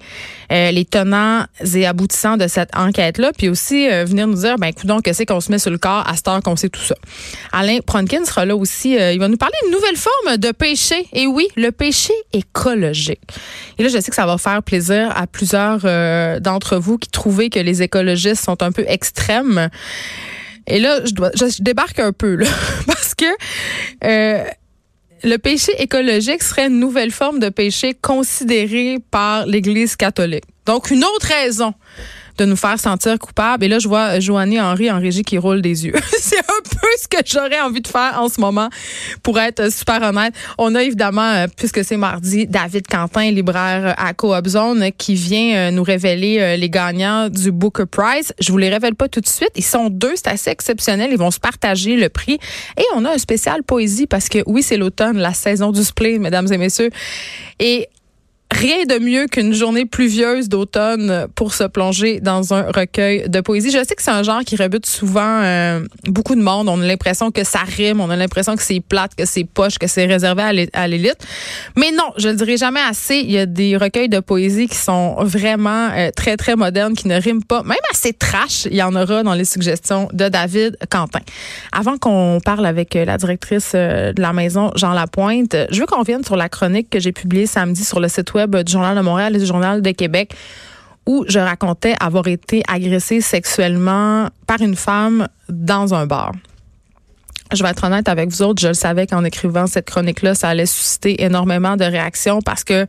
euh, 0.51 0.71
les 0.71 0.83
tenants 0.83 1.45
et 1.75 1.85
aboutissants 1.85 2.37
de 2.37 2.47
cette 2.47 2.75
enquête-là, 2.75 3.31
puis 3.37 3.49
aussi 3.49 3.87
euh, 3.89 4.03
venir 4.03 4.27
nous 4.27 4.35
dire, 4.35 4.55
ben, 4.57 4.67
écoute 4.67 4.87
donc, 4.87 5.03
qu'est-ce 5.03 5.23
qu'on 5.23 5.39
se 5.39 5.51
met 5.51 5.59
sur 5.59 5.71
le 5.71 5.77
corps 5.77 6.03
à 6.07 6.15
cette 6.15 6.27
heure 6.27 6.41
qu'on 6.41 6.55
sait 6.55 6.69
tout 6.69 6.81
ça. 6.81 6.95
Alain 7.51 7.79
Pronkin 7.85 8.25
sera 8.25 8.45
là 8.45 8.55
aussi. 8.55 8.97
Euh, 8.97 9.13
il 9.13 9.19
va 9.19 9.27
nous 9.27 9.37
parler 9.37 9.55
d'une 9.63 9.73
nouvelle 9.73 9.95
forme 9.95 10.37
de 10.37 10.51
Et 11.13 11.27
oui, 11.27 11.47
le 11.55 11.71
péché 11.71 12.13
écologique. 12.31 13.21
Et 13.77 13.83
là, 13.83 13.89
je 13.89 13.99
sais 13.99 14.09
que 14.09 14.15
ça 14.15 14.25
va 14.25 14.37
faire 14.37 14.61
plaisir 14.63 15.11
à 15.15 15.27
plusieurs 15.27 15.79
d'entre 16.41 16.77
vous 16.77 16.97
qui 16.97 17.09
trouvaient 17.09 17.49
que 17.49 17.59
les 17.59 17.81
écologistes 17.81 18.43
sont 18.43 18.61
un 18.61 18.71
peu 18.71 18.85
extrêmes. 18.87 19.69
Et 20.67 20.79
là, 20.79 21.03
je, 21.05 21.11
dois, 21.11 21.31
je, 21.35 21.61
débarque 21.61 21.99
un 21.99 22.13
peu 22.13 22.35
là, 22.35 22.47
parce 22.87 23.15
que 23.15 23.25
euh, 24.03 24.43
le 25.23 25.37
péché 25.37 25.71
écologique 25.79 26.41
serait 26.41 26.67
une 26.67 26.79
nouvelle 26.79 27.11
forme 27.11 27.39
de 27.39 27.49
péché 27.49 27.93
considérée 27.93 28.99
par 29.11 29.45
l'Église 29.45 29.95
catholique. 29.95 30.45
Donc, 30.65 30.91
une 30.91 31.03
autre 31.03 31.27
raison 31.27 31.73
de 32.37 32.45
nous 32.45 32.55
faire 32.55 32.79
sentir 32.79 33.19
coupables. 33.19 33.63
Et 33.63 33.67
là, 33.67 33.79
je 33.79 33.87
vois 33.87 34.19
Joanie 34.19 34.59
Henry 34.59 34.89
en 34.89 34.99
régie 34.99 35.23
qui 35.23 35.37
roule 35.37 35.61
des 35.61 35.85
yeux. 35.85 35.93
c'est 36.19 36.39
un 36.39 36.72
ce 36.97 37.07
que 37.07 37.17
j'aurais 37.25 37.59
envie 37.61 37.81
de 37.81 37.87
faire 37.87 38.13
en 38.17 38.29
ce 38.29 38.39
moment, 38.39 38.69
pour 39.21 39.39
être 39.39 39.71
super 39.71 40.01
honnête. 40.01 40.33
On 40.57 40.75
a 40.75 40.83
évidemment, 40.83 41.29
euh, 41.31 41.47
puisque 41.55 41.83
c'est 41.83 41.97
mardi, 41.97 42.47
David 42.47 42.87
Quentin, 42.87 43.31
libraire 43.31 43.95
à 43.97 44.13
Coop 44.13 44.47
Zone, 44.47 44.91
qui 44.97 45.15
vient 45.15 45.55
euh, 45.55 45.71
nous 45.71 45.83
révéler 45.83 46.39
euh, 46.39 46.55
les 46.55 46.69
gagnants 46.69 47.29
du 47.29 47.51
Booker 47.51 47.85
Prize. 47.89 48.33
Je 48.39 48.51
vous 48.51 48.57
les 48.57 48.69
révèle 48.69 48.95
pas 48.95 49.07
tout 49.07 49.21
de 49.21 49.27
suite. 49.27 49.51
Ils 49.55 49.63
sont 49.63 49.89
deux, 49.89 50.13
c'est 50.15 50.27
assez 50.27 50.49
exceptionnel. 50.49 51.09
Ils 51.11 51.17
vont 51.17 51.31
se 51.31 51.39
partager 51.39 51.95
le 51.95 52.09
prix. 52.09 52.39
Et 52.77 52.83
on 52.95 53.05
a 53.05 53.13
un 53.13 53.17
spécial 53.17 53.63
poésie 53.63 54.07
parce 54.07 54.29
que 54.29 54.39
oui, 54.45 54.63
c'est 54.63 54.77
l'automne, 54.77 55.17
la 55.17 55.33
saison 55.33 55.71
du 55.71 55.83
spleen, 55.83 56.21
mesdames 56.21 56.51
et 56.51 56.57
messieurs. 56.57 56.89
Et 57.59 57.87
Rien 58.53 58.85
de 58.85 58.99
mieux 58.99 59.25
qu'une 59.25 59.51
journée 59.51 59.85
pluvieuse 59.85 60.47
d'automne 60.47 61.25
pour 61.33 61.55
se 61.55 61.63
plonger 61.63 62.19
dans 62.19 62.53
un 62.53 62.61
recueil 62.71 63.27
de 63.27 63.41
poésie. 63.41 63.71
Je 63.71 63.83
sais 63.83 63.95
que 63.95 64.03
c'est 64.03 64.11
un 64.11 64.21
genre 64.21 64.41
qui 64.41 64.55
rebute 64.55 64.85
souvent 64.85 65.41
euh, 65.41 65.79
beaucoup 66.05 66.35
de 66.35 66.41
monde. 66.41 66.69
On 66.69 66.79
a 66.79 66.85
l'impression 66.85 67.31
que 67.31 67.43
ça 67.43 67.61
rime, 67.65 67.99
on 67.99 68.11
a 68.11 68.15
l'impression 68.15 68.55
que 68.55 68.61
c'est 68.61 68.79
plate, 68.79 69.15
que 69.15 69.25
c'est 69.25 69.43
poche, 69.43 69.79
que 69.79 69.87
c'est 69.87 70.05
réservé 70.05 70.69
à 70.71 70.87
l'élite. 70.87 71.17
Mais 71.75 71.91
non, 71.91 72.11
je 72.17 72.29
ne 72.29 72.33
dirai 72.33 72.57
jamais 72.57 72.79
assez. 72.79 73.15
Il 73.15 73.31
y 73.31 73.39
a 73.39 73.47
des 73.47 73.75
recueils 73.75 74.07
de 74.07 74.19
poésie 74.19 74.67
qui 74.67 74.77
sont 74.77 75.15
vraiment 75.23 75.89
euh, 75.89 76.11
très, 76.15 76.37
très 76.37 76.55
modernes, 76.55 76.93
qui 76.93 77.07
ne 77.07 77.19
riment 77.19 77.43
pas. 77.43 77.63
Même 77.63 77.77
assez 77.91 78.13
trash, 78.13 78.65
il 78.69 78.75
y 78.75 78.83
en 78.83 78.95
aura 78.95 79.23
dans 79.23 79.33
les 79.33 79.45
suggestions 79.45 80.09
de 80.13 80.29
David 80.29 80.77
Quentin. 80.91 81.21
Avant 81.71 81.97
qu'on 81.97 82.39
parle 82.45 82.67
avec 82.67 82.93
la 82.93 83.17
directrice 83.17 83.71
euh, 83.73 84.13
de 84.13 84.21
la 84.21 84.31
maison, 84.31 84.69
Jean 84.75 84.93
Lapointe, 84.93 85.55
je 85.71 85.79
veux 85.79 85.87
qu'on 85.87 86.03
vienne 86.03 86.23
sur 86.23 86.35
la 86.35 86.49
chronique 86.49 86.91
que 86.91 86.99
j'ai 86.99 87.13
publiée 87.13 87.47
samedi 87.47 87.83
sur 87.83 87.99
le 87.99 88.07
site 88.07 88.31
web 88.35 88.42
du 88.47 88.71
Journal 88.71 88.95
de 88.95 89.01
Montréal 89.01 89.35
et 89.35 89.39
du 89.39 89.45
Journal 89.45 89.81
de 89.81 89.91
Québec 89.91 90.35
où 91.05 91.25
je 91.27 91.39
racontais 91.39 91.95
avoir 91.99 92.27
été 92.27 92.63
agressée 92.67 93.21
sexuellement 93.21 94.29
par 94.47 94.61
une 94.61 94.75
femme 94.75 95.27
dans 95.49 95.93
un 95.93 96.05
bar. 96.05 96.31
Je 97.53 97.61
vais 97.61 97.69
être 97.69 97.83
honnête 97.83 98.07
avec 98.09 98.29
vous 98.29 98.41
autres, 98.41 98.61
je 98.61 98.69
le 98.69 98.73
savais 98.73 99.05
qu'en 99.05 99.23
écrivant 99.23 99.67
cette 99.67 99.85
chronique-là, 99.85 100.33
ça 100.33 100.49
allait 100.49 100.65
susciter 100.65 101.23
énormément 101.23 101.77
de 101.77 101.83
réactions 101.83 102.39
parce 102.41 102.63
que, 102.63 102.87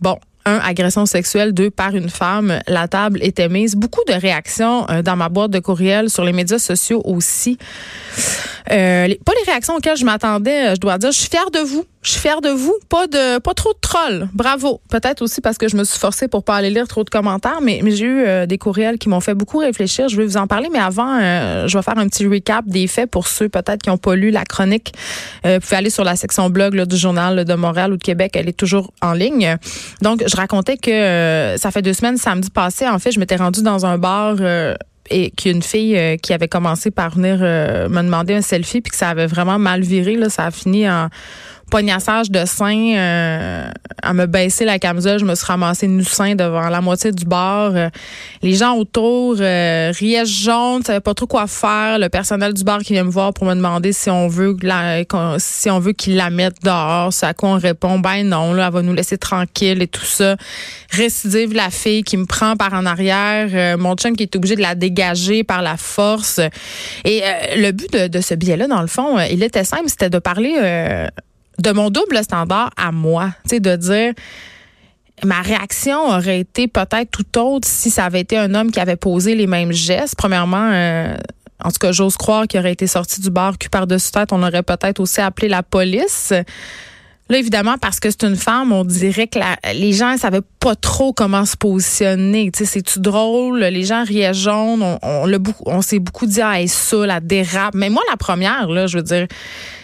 bon, 0.00 0.18
un, 0.44 0.58
agression 0.58 1.06
sexuelle, 1.06 1.52
deux, 1.52 1.70
par 1.70 1.94
une 1.96 2.08
femme, 2.08 2.60
la 2.68 2.86
table 2.86 3.18
était 3.22 3.48
mise. 3.48 3.74
Beaucoup 3.74 4.04
de 4.06 4.12
réactions 4.12 4.88
euh, 4.90 5.02
dans 5.02 5.16
ma 5.16 5.28
boîte 5.28 5.50
de 5.50 5.58
courriel, 5.58 6.08
sur 6.08 6.24
les 6.24 6.32
médias 6.32 6.60
sociaux 6.60 7.02
aussi. 7.04 7.58
Euh, 8.72 9.08
pas 9.24 9.32
les 9.44 9.50
réactions 9.50 9.76
auxquelles 9.76 9.96
je 9.96 10.04
m'attendais, 10.04 10.74
je 10.74 10.80
dois 10.80 10.98
dire. 10.98 11.12
Je 11.12 11.18
suis 11.18 11.28
fière 11.28 11.50
de 11.50 11.60
vous. 11.60 11.84
Je 12.02 12.12
suis 12.12 12.20
fière 12.20 12.40
de 12.40 12.50
vous. 12.50 12.74
Pas 12.88 13.08
de, 13.08 13.38
pas 13.38 13.52
trop 13.52 13.72
de 13.72 13.78
trolls. 13.80 14.28
Bravo. 14.32 14.80
Peut-être 14.90 15.22
aussi 15.22 15.40
parce 15.40 15.58
que 15.58 15.66
je 15.66 15.76
me 15.76 15.82
suis 15.82 15.98
forcée 15.98 16.28
pour 16.28 16.44
pas 16.44 16.54
aller 16.54 16.70
lire 16.70 16.86
trop 16.86 17.02
de 17.02 17.10
commentaires, 17.10 17.60
mais, 17.60 17.80
j'ai 17.84 18.04
eu 18.04 18.24
euh, 18.24 18.46
des 18.46 18.58
courriels 18.58 18.98
qui 18.98 19.08
m'ont 19.08 19.20
fait 19.20 19.34
beaucoup 19.34 19.58
réfléchir. 19.58 20.08
Je 20.08 20.16
vais 20.16 20.24
vous 20.24 20.36
en 20.36 20.46
parler, 20.46 20.68
mais 20.72 20.78
avant, 20.78 21.18
euh, 21.20 21.66
je 21.66 21.76
vais 21.76 21.82
faire 21.82 21.98
un 21.98 22.06
petit 22.08 22.26
recap 22.26 22.64
des 22.66 22.86
faits 22.86 23.10
pour 23.10 23.26
ceux 23.26 23.48
peut-être 23.48 23.82
qui 23.82 23.90
n'ont 23.90 23.98
pas 23.98 24.14
lu 24.14 24.30
la 24.30 24.44
chronique. 24.44 24.92
Euh, 25.44 25.54
vous 25.54 25.60
pouvez 25.60 25.76
aller 25.76 25.90
sur 25.90 26.04
la 26.04 26.14
section 26.14 26.48
blog 26.48 26.80
du 26.82 26.96
journal 26.96 27.44
de 27.44 27.54
Montréal 27.54 27.92
ou 27.92 27.96
de 27.96 28.02
Québec. 28.02 28.32
Elle 28.36 28.48
est 28.48 28.56
toujours 28.56 28.92
en 29.02 29.12
ligne. 29.12 29.56
Donc, 30.00 30.22
je 30.26 30.36
racontais 30.36 30.76
que 30.76 31.56
ça 31.58 31.70
fait 31.72 31.82
deux 31.82 31.92
semaines, 31.92 32.18
samedi 32.18 32.50
passé, 32.50 32.88
en 32.88 33.00
fait, 33.00 33.10
je 33.10 33.18
m'étais 33.18 33.36
rendue 33.36 33.62
dans 33.62 33.84
un 33.84 33.98
bar 33.98 34.36
et 35.10 35.30
qu'une 35.30 35.62
fille 35.62 36.18
qui 36.22 36.32
avait 36.32 36.48
commencé 36.48 36.90
par 36.90 37.14
venir 37.14 37.38
me 37.38 38.02
demander 38.02 38.34
un 38.34 38.42
selfie 38.42 38.80
puis 38.80 38.90
que 38.90 38.96
ça 38.96 39.08
avait 39.08 39.26
vraiment 39.26 39.58
mal 39.58 39.82
viré 39.82 40.16
là, 40.16 40.28
ça 40.28 40.46
a 40.46 40.50
fini 40.50 40.88
en 40.88 41.08
poignassage 41.70 42.30
de 42.30 42.44
sein, 42.44 42.94
euh, 42.96 43.70
à 44.02 44.14
me 44.14 44.26
baisser 44.26 44.64
la 44.64 44.78
camisole, 44.78 45.18
je 45.18 45.24
me 45.24 45.34
suis 45.34 45.46
ramassée 45.46 45.88
nu 45.88 46.04
sein 46.04 46.34
devant 46.34 46.68
la 46.68 46.80
moitié 46.80 47.10
du 47.10 47.24
bar. 47.24 47.72
Euh, 47.74 47.88
les 48.42 48.54
gens 48.54 48.76
autour 48.76 49.36
euh, 49.40 49.92
riaient 49.98 50.26
jaune, 50.26 50.82
savaient 50.84 51.00
pas 51.00 51.14
trop 51.14 51.26
quoi 51.26 51.46
faire. 51.46 51.98
Le 51.98 52.08
personnel 52.08 52.54
du 52.54 52.62
bar 52.62 52.80
qui 52.80 52.92
vient 52.92 53.04
me 53.04 53.10
voir 53.10 53.34
pour 53.34 53.46
me 53.46 53.54
demander 53.54 53.92
si 53.92 54.10
on 54.10 54.28
veut 54.28 54.56
la, 54.62 55.02
si 55.38 55.68
on 55.70 55.80
veut 55.80 55.92
qu'il 55.92 56.16
la 56.16 56.30
mette 56.30 56.62
dehors. 56.62 57.12
À 57.22 57.34
quoi 57.34 57.50
on 57.50 57.58
répond 57.58 57.98
ben 57.98 58.22
non, 58.28 58.52
là, 58.52 58.66
elle 58.68 58.72
va 58.72 58.82
nous 58.82 58.94
laisser 58.94 59.18
tranquille 59.18 59.82
et 59.82 59.88
tout 59.88 60.04
ça. 60.04 60.36
Récidive 60.92 61.52
la 61.52 61.70
fille 61.70 62.04
qui 62.04 62.16
me 62.16 62.26
prend 62.26 62.54
par 62.56 62.74
en 62.74 62.86
arrière, 62.86 63.48
euh, 63.52 63.76
mon 63.76 63.96
chum 63.96 64.14
qui 64.16 64.22
est 64.22 64.36
obligé 64.36 64.54
de 64.54 64.62
la 64.62 64.74
dégager 64.76 65.42
par 65.42 65.62
la 65.62 65.76
force. 65.76 66.40
Et 67.04 67.22
le 67.56 67.72
but 67.72 67.92
de, 67.92 68.06
de 68.06 68.20
ce 68.20 68.34
billet-là, 68.34 68.68
dans 68.68 68.82
le 68.82 68.86
fond, 68.86 69.18
il 69.18 69.42
était 69.42 69.64
simple, 69.64 69.88
c'était 69.88 70.10
de 70.10 70.18
parler 70.18 71.08
de 71.58 71.72
mon 71.72 71.90
double 71.90 72.22
standard 72.22 72.70
à 72.76 72.92
moi, 72.92 73.30
tu 73.44 73.50
sais, 73.50 73.60
de 73.60 73.76
dire 73.76 74.12
ma 75.24 75.40
réaction 75.40 76.08
aurait 76.08 76.40
été 76.40 76.68
peut-être 76.68 77.10
tout 77.10 77.38
autre 77.38 77.66
si 77.66 77.90
ça 77.90 78.04
avait 78.04 78.20
été 78.20 78.36
un 78.36 78.54
homme 78.54 78.70
qui 78.70 78.80
avait 78.80 78.96
posé 78.96 79.34
les 79.34 79.46
mêmes 79.46 79.72
gestes. 79.72 80.14
Premièrement, 80.16 80.70
euh, 80.72 81.16
en 81.64 81.70
tout 81.70 81.78
cas, 81.80 81.92
j'ose 81.92 82.16
croire 82.16 82.46
qu'il 82.46 82.60
aurait 82.60 82.72
été 82.72 82.86
sorti 82.86 83.20
du 83.20 83.30
bar 83.30 83.56
cul 83.56 83.70
par-dessus 83.70 84.10
tête. 84.10 84.32
On 84.32 84.42
aurait 84.42 84.62
peut-être 84.62 85.00
aussi 85.00 85.20
appelé 85.20 85.48
la 85.48 85.62
police. 85.62 86.32
Là, 87.28 87.38
évidemment, 87.38 87.76
parce 87.80 87.98
que 87.98 88.08
c'est 88.08 88.22
une 88.22 88.36
femme, 88.36 88.70
on 88.70 88.84
dirait 88.84 89.26
que 89.26 89.40
les 89.74 89.92
gens 89.92 90.12
ne 90.12 90.18
savaient 90.18 90.44
pas 90.60 90.76
trop 90.76 91.12
comment 91.12 91.44
se 91.44 91.56
positionner. 91.56 92.52
Tu 92.52 92.58
sais, 92.58 92.64
c'est-tu 92.66 93.00
drôle? 93.00 93.58
Les 93.58 93.82
gens 93.82 94.04
riaient 94.04 94.34
jaune. 94.34 94.80
On, 94.82 94.98
on, 95.02 95.42
on 95.64 95.82
s'est 95.82 95.98
beaucoup 95.98 96.26
dit, 96.26 96.40
ah, 96.40 96.54
ça, 96.68 97.04
la 97.04 97.18
dérape. 97.18 97.74
Mais 97.74 97.90
moi, 97.90 98.02
la 98.10 98.16
première, 98.16 98.68
là, 98.68 98.86
je 98.86 98.98
veux 98.98 99.02
dire, 99.02 99.26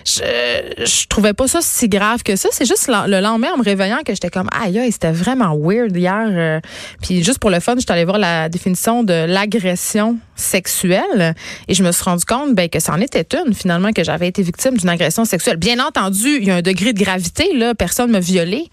je, 0.04 0.85
je 0.85 1.06
trouvais 1.06 1.32
pas 1.32 1.49
ça 1.49 1.61
si 1.62 1.88
grave 1.88 2.23
que 2.23 2.37
ça. 2.37 2.49
C'est 2.52 2.66
juste 2.66 2.88
le 2.88 3.21
lendemain, 3.21 3.49
en 3.54 3.59
me 3.59 3.64
réveillant, 3.64 3.99
que 4.04 4.12
j'étais 4.12 4.30
comme, 4.30 4.49
aïe, 4.52 4.78
aïe, 4.78 4.92
c'était 4.92 5.12
vraiment 5.12 5.56
weird 5.56 5.97
hier. 5.97 6.28
Euh. 6.28 6.61
puis 7.00 7.23
juste 7.23 7.38
pour 7.38 7.50
le 7.50 7.61
fun, 7.61 7.75
j'étais 7.78 7.92
allée 7.92 8.04
voir 8.04 8.18
la 8.18 8.49
définition 8.49 9.02
de 9.02 9.26
l'agression 9.26 10.18
sexuelle 10.35 11.35
et 11.68 11.75
je 11.75 11.82
me 11.82 11.92
suis 11.92 12.04
rendu 12.04 12.25
compte 12.25 12.54
ben, 12.54 12.68
que 12.68 12.80
c'en 12.80 13.00
était 13.00 13.26
une, 13.37 13.54
finalement, 13.54 13.92
que 13.92 14.04
j'avais 14.04 14.28
été 14.28 14.42
victime 14.42 14.76
d'une 14.76 14.88
agression 14.88 15.25
sexuelle. 15.25 15.56
Bien 15.56 15.85
entendu, 15.85 16.38
il 16.40 16.44
y 16.44 16.50
a 16.50 16.56
un 16.56 16.62
degré 16.62 16.92
de 16.92 17.02
gravité, 17.02 17.52
là. 17.54 17.75
Personne 17.75 18.11
m'a 18.11 18.21
violée. 18.21 18.68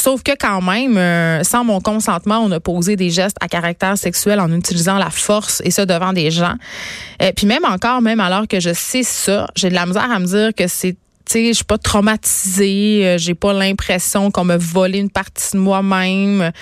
Sauf 0.00 0.22
que 0.22 0.32
quand 0.32 0.62
même, 0.62 0.96
euh, 0.96 1.44
sans 1.44 1.62
mon 1.62 1.78
consentement, 1.78 2.38
on 2.38 2.50
a 2.52 2.58
posé 2.58 2.96
des 2.96 3.10
gestes 3.10 3.36
à 3.42 3.48
caractère 3.48 3.98
sexuel 3.98 4.40
en 4.40 4.50
utilisant 4.50 4.96
la 4.96 5.10
force 5.10 5.60
et 5.62 5.70
ça 5.70 5.84
devant 5.84 6.14
des 6.14 6.30
gens. 6.30 6.54
Euh, 7.20 7.32
puis 7.36 7.46
même 7.46 7.66
encore, 7.66 8.00
même 8.00 8.18
alors 8.18 8.48
que 8.48 8.60
je 8.60 8.72
sais 8.72 9.02
ça, 9.02 9.46
j'ai 9.56 9.68
de 9.68 9.74
la 9.74 9.84
misère 9.84 10.10
à 10.10 10.18
me 10.18 10.24
dire 10.24 10.54
que 10.56 10.66
c'est 10.68 10.96
je 11.32 11.52
suis 11.52 11.64
pas 11.64 11.78
traumatisée, 11.78 13.02
euh, 13.04 13.18
j'ai 13.18 13.34
pas 13.34 13.52
l'impression 13.52 14.30
qu'on 14.30 14.44
me 14.44 14.56
volé 14.56 14.98
une 14.98 15.10
partie 15.10 15.52
de 15.56 15.58
moi-même. 15.58 16.52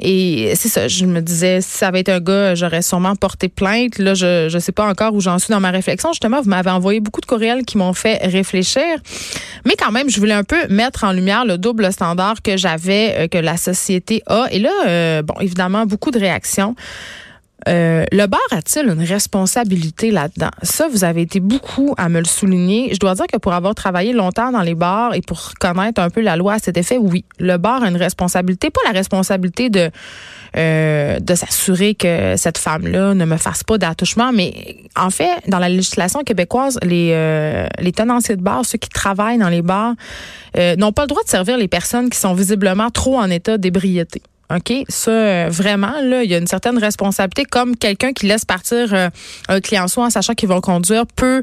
Et 0.00 0.52
c'est 0.56 0.68
ça, 0.68 0.88
je 0.88 1.06
me 1.06 1.20
disais, 1.20 1.60
si 1.60 1.78
ça 1.78 1.88
avait 1.88 2.00
été 2.00 2.12
un 2.12 2.20
gars, 2.20 2.54
j'aurais 2.54 2.82
sûrement 2.82 3.16
porté 3.16 3.48
plainte. 3.48 3.98
Là, 3.98 4.14
je 4.14 4.52
ne 4.52 4.58
sais 4.58 4.72
pas 4.72 4.86
encore 4.86 5.14
où 5.14 5.20
j'en 5.20 5.38
suis 5.38 5.52
dans 5.52 5.60
ma 5.60 5.70
réflexion. 5.70 6.12
Justement, 6.12 6.40
vous 6.42 6.48
m'avez 6.48 6.70
envoyé 6.70 7.00
beaucoup 7.00 7.20
de 7.20 7.26
courriels 7.26 7.64
qui 7.64 7.78
m'ont 7.78 7.92
fait 7.92 8.18
réfléchir. 8.24 8.82
Mais 9.64 9.74
quand 9.78 9.92
même, 9.92 10.10
je 10.10 10.18
voulais 10.18 10.34
un 10.34 10.44
peu 10.44 10.66
mettre 10.68 11.04
en 11.04 11.12
lumière 11.12 11.44
le 11.44 11.58
double 11.58 11.92
standard 11.92 12.42
que 12.42 12.56
j'avais, 12.56 13.14
euh, 13.16 13.28
que 13.28 13.38
la 13.38 13.56
société 13.56 14.22
a. 14.26 14.46
Et 14.50 14.58
là, 14.58 14.72
euh, 14.86 15.22
bon, 15.22 15.34
évidemment, 15.40 15.86
beaucoup 15.86 16.10
de 16.10 16.18
réactions. 16.18 16.74
Euh, 17.68 18.04
le 18.12 18.26
bar 18.26 18.40
a-t-il 18.50 18.86
une 18.88 19.02
responsabilité 19.02 20.10
là-dedans? 20.10 20.50
Ça, 20.62 20.88
vous 20.88 21.04
avez 21.04 21.22
été 21.22 21.40
beaucoup 21.40 21.94
à 21.96 22.08
me 22.08 22.18
le 22.18 22.26
souligner. 22.26 22.90
Je 22.92 22.98
dois 22.98 23.14
dire 23.14 23.26
que 23.26 23.38
pour 23.38 23.52
avoir 23.52 23.74
travaillé 23.74 24.12
longtemps 24.12 24.52
dans 24.52 24.62
les 24.62 24.74
bars 24.74 25.14
et 25.14 25.22
pour 25.22 25.52
connaître 25.58 26.00
un 26.00 26.10
peu 26.10 26.20
la 26.20 26.36
loi 26.36 26.54
à 26.54 26.58
cet 26.58 26.76
effet, 26.76 26.98
oui, 26.98 27.24
le 27.38 27.56
bar 27.56 27.82
a 27.82 27.88
une 27.88 27.96
responsabilité, 27.96 28.70
pas 28.70 28.80
la 28.84 28.92
responsabilité 28.92 29.70
de 29.70 29.90
euh, 30.56 31.18
de 31.18 31.34
s'assurer 31.34 31.96
que 31.96 32.36
cette 32.36 32.58
femme-là 32.58 33.14
ne 33.14 33.24
me 33.24 33.36
fasse 33.36 33.64
pas 33.64 33.76
d'attouchement, 33.76 34.30
mais 34.32 34.76
en 34.94 35.10
fait, 35.10 35.32
dans 35.48 35.58
la 35.58 35.68
législation 35.68 36.22
québécoise, 36.22 36.78
les 36.82 37.10
euh, 37.12 37.66
les 37.80 37.92
tenanciers 37.92 38.36
de 38.36 38.42
bar, 38.42 38.64
ceux 38.64 38.78
qui 38.78 38.88
travaillent 38.88 39.38
dans 39.38 39.48
les 39.48 39.62
bars, 39.62 39.94
n'ont 40.56 40.92
pas 40.92 41.02
le 41.02 41.08
droit 41.08 41.24
de 41.24 41.28
servir 41.28 41.56
les 41.58 41.66
personnes 41.66 42.08
qui 42.08 42.18
sont 42.18 42.34
visiblement 42.34 42.90
trop 42.90 43.18
en 43.18 43.28
état 43.30 43.58
d'ébriété. 43.58 44.22
OK, 44.50 44.72
ça 44.88 45.10
euh, 45.10 45.48
vraiment 45.50 46.00
là, 46.02 46.22
il 46.22 46.30
y 46.30 46.34
a 46.34 46.38
une 46.38 46.46
certaine 46.46 46.76
responsabilité 46.76 47.44
comme 47.44 47.76
quelqu'un 47.76 48.12
qui 48.12 48.26
laisse 48.26 48.44
partir 48.44 48.92
euh, 48.92 49.08
un 49.48 49.60
client 49.60 49.88
soit 49.88 50.04
en 50.04 50.10
sachant 50.10 50.34
qu'il 50.34 50.48
va 50.48 50.60
conduire 50.60 51.06
peut 51.06 51.42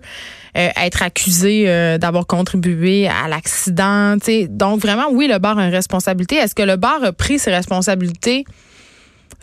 euh, 0.58 0.70
être 0.78 1.02
accusé 1.02 1.66
d'avoir 1.98 2.28
contribué 2.28 3.08
à 3.08 3.28
l'accident, 3.28 4.18
Donc 4.50 4.82
vraiment 4.82 5.10
oui, 5.12 5.28
le 5.28 5.40
bar 5.40 5.58
a 5.58 5.66
une 5.66 5.74
responsabilité. 5.74 6.36
Est-ce 6.36 6.54
que 6.54 6.64
le 6.64 6.76
bar 6.76 7.04
a 7.04 7.12
pris 7.12 7.40
ses 7.40 7.52
responsabilités? 7.52 8.46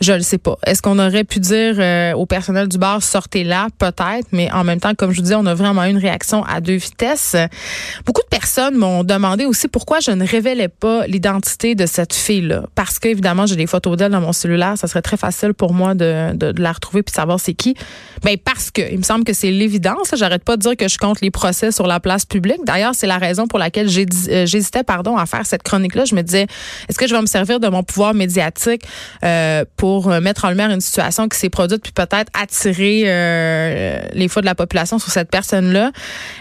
Je 0.01 0.13
le 0.13 0.21
sais 0.21 0.37
pas. 0.37 0.57
Est-ce 0.65 0.81
qu'on 0.81 0.99
aurait 0.99 1.23
pu 1.23 1.39
dire 1.39 1.75
euh, 1.77 2.13
au 2.13 2.25
personnel 2.25 2.67
du 2.67 2.77
bar 2.77 3.03
sortez 3.03 3.43
là 3.43 3.67
peut-être, 3.77 4.27
mais 4.31 4.51
en 4.51 4.63
même 4.63 4.79
temps 4.79 4.93
comme 4.95 5.11
je 5.11 5.17
vous 5.17 5.27
dis, 5.27 5.35
on 5.35 5.45
a 5.45 5.53
vraiment 5.53 5.85
eu 5.85 5.89
une 5.89 5.97
réaction 5.97 6.43
à 6.45 6.61
deux 6.61 6.75
vitesses. 6.75 7.35
Beaucoup 8.05 8.21
de 8.21 8.27
personnes 8.27 8.75
m'ont 8.75 9.03
demandé 9.03 9.45
aussi 9.45 9.67
pourquoi 9.67 9.99
je 9.99 10.11
ne 10.11 10.25
révélais 10.25 10.69
pas 10.69 11.05
l'identité 11.07 11.75
de 11.75 11.85
cette 11.85 12.13
fille 12.13 12.41
là 12.41 12.63
parce 12.75 12.99
qu'évidemment, 12.99 13.45
j'ai 13.45 13.55
des 13.55 13.67
photos 13.67 13.97
d'elle 13.97 14.11
dans 14.11 14.21
mon 14.21 14.33
cellulaire, 14.33 14.77
ça 14.77 14.87
serait 14.87 15.01
très 15.01 15.17
facile 15.17 15.53
pour 15.53 15.73
moi 15.73 15.95
de, 15.95 16.33
de, 16.33 16.61
la 16.61 16.71
retrouver 16.71 17.03
puis 17.03 17.13
savoir 17.13 17.39
c'est 17.39 17.53
qui. 17.53 17.75
Ben 18.23 18.37
parce 18.37 18.71
que 18.71 18.81
il 18.91 18.97
me 18.97 19.03
semble 19.03 19.23
que 19.23 19.33
c'est 19.33 19.51
l'évidence, 19.51 20.13
j'arrête 20.15 20.43
pas 20.43 20.57
de 20.57 20.61
dire 20.61 20.77
que 20.77 20.87
je 20.87 20.97
compte 20.97 21.21
les 21.21 21.31
procès 21.31 21.71
sur 21.71 21.87
la 21.87 21.99
place 21.99 22.25
publique. 22.25 22.59
D'ailleurs, 22.65 22.95
c'est 22.95 23.07
la 23.07 23.17
raison 23.17 23.47
pour 23.47 23.59
laquelle 23.59 23.87
euh, 23.87 24.45
j'hésitais 24.45 24.83
pardon 24.83 25.17
à 25.17 25.25
faire 25.25 25.45
cette 25.45 25.63
chronique 25.63 25.95
là, 25.95 26.05
je 26.05 26.15
me 26.15 26.21
disais 26.21 26.47
est-ce 26.87 26.97
que 26.97 27.07
je 27.07 27.13
vais 27.13 27.21
me 27.21 27.27
servir 27.27 27.59
de 27.59 27.67
mon 27.67 27.83
pouvoir 27.83 28.13
médiatique 28.13 28.83
euh, 29.23 29.65
pour 29.77 29.88
pour 29.89 30.11
euh, 30.11 30.21
mettre 30.21 30.45
en 30.45 30.49
lumière 30.49 30.69
une 30.69 30.81
situation 30.81 31.27
qui 31.27 31.39
s'est 31.39 31.49
produite 31.49 31.81
puis 31.81 31.91
peut-être 31.91 32.31
attirer 32.39 33.05
euh, 33.07 33.99
les 34.13 34.27
fois 34.27 34.43
de 34.43 34.45
la 34.45 34.53
population 34.53 34.99
sur 34.99 35.09
cette 35.09 35.31
personne-là? 35.31 35.91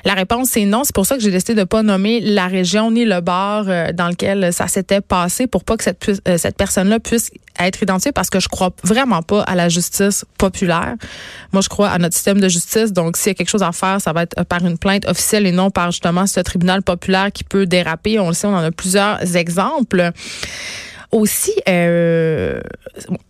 La 0.05 0.13
réponse 0.13 0.51
c'est 0.51 0.67
non. 0.67 0.85
C'est 0.85 0.95
pour 0.95 1.07
ça 1.07 1.17
que 1.17 1.23
j'ai 1.23 1.31
décidé 1.31 1.55
de 1.55 1.65
pas 1.65 1.83
nommer 1.83 2.21
la 2.21 2.47
région 2.47 2.91
ni 2.91 3.07
le 3.07 3.23
bar 3.23 3.65
euh, 3.67 3.93
dans 3.95 4.09
lequel 4.09 4.53
ça 4.53 4.69
s'était 4.69 5.01
passé 5.01 5.47
pour 5.47 5.65
pas 5.65 5.79
que 5.79 5.85
cette, 5.85 6.21
cette 6.37 6.59
personne-là 6.59 7.01
puisse 7.01 7.31
être 7.59 7.83
identifiée 7.83 8.13
parce 8.13 8.29
que 8.29 8.39
je 8.39 8.49
crois 8.49 8.71
vraiment 8.85 9.23
pas 9.23 9.41
à 9.45 9.55
la 9.55 9.71
justice 9.71 10.27
populaire. 10.37 10.97
Moi, 11.53 11.63
je 11.63 11.71
crois 11.71 11.89
à 11.89 11.97
notre 11.97 12.15
système 12.15 12.41
de 12.43 12.49
justice. 12.49 12.93
Donc, 12.93 13.17
s'il 13.17 13.29
y 13.29 13.31
a 13.31 13.35
quelque 13.35 13.49
chose 13.49 13.63
à 13.63 13.73
faire, 13.73 13.99
ça 14.01 14.13
va 14.13 14.25
être 14.25 14.45
par 14.45 14.63
une 14.65 14.77
plainte 14.77 15.09
officielle 15.09 15.47
et 15.47 15.53
non 15.53 15.71
par 15.71 15.91
justement 15.91 16.27
ce 16.27 16.41
tribunal 16.41 16.83
populaire 16.83 17.33
qui 17.33 17.45
peut 17.45 17.65
déraper. 17.65 18.21
On 18.21 18.29
le 18.29 18.35
sait, 18.35 18.47
on 18.47 18.55
en 18.55 18.63
a 18.63 18.71
plusieurs 18.71 19.37
exemples. 19.37 20.13
Aussi, 21.11 21.55
euh, 21.67 22.61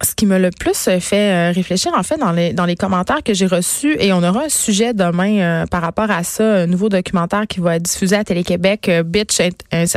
ce 0.03 0.15
qui 0.17 0.27
me 0.27 0.37
le 0.39 0.51
plus 0.51 0.89
fait 0.99 1.33
euh, 1.33 1.53
réfléchir, 1.53 1.93
en 1.97 2.03
fait, 2.03 2.17
dans 2.17 2.33
les, 2.33 2.53
dans 2.53 2.65
les 2.65 2.75
commentaires 2.75 3.23
que 3.23 3.35
j'ai 3.35 3.47
reçus, 3.47 3.97
et 4.01 4.13
on 4.13 4.23
aura 4.25 4.47
un 4.47 4.49
sujet 4.49 4.95
demain 4.95 5.39
euh, 5.39 5.67
par 5.67 5.83
rapport 5.83 6.11
à 6.11 6.25
ça, 6.25 6.45
un 6.45 6.67
nouveau 6.67 6.89
documentaire 6.89 7.47
qui 7.47 7.61
va 7.61 7.77
être 7.77 7.83
diffusé 7.83 8.17
à 8.17 8.25
Télé-Québec, 8.25 8.91
Bitch, 9.05 9.41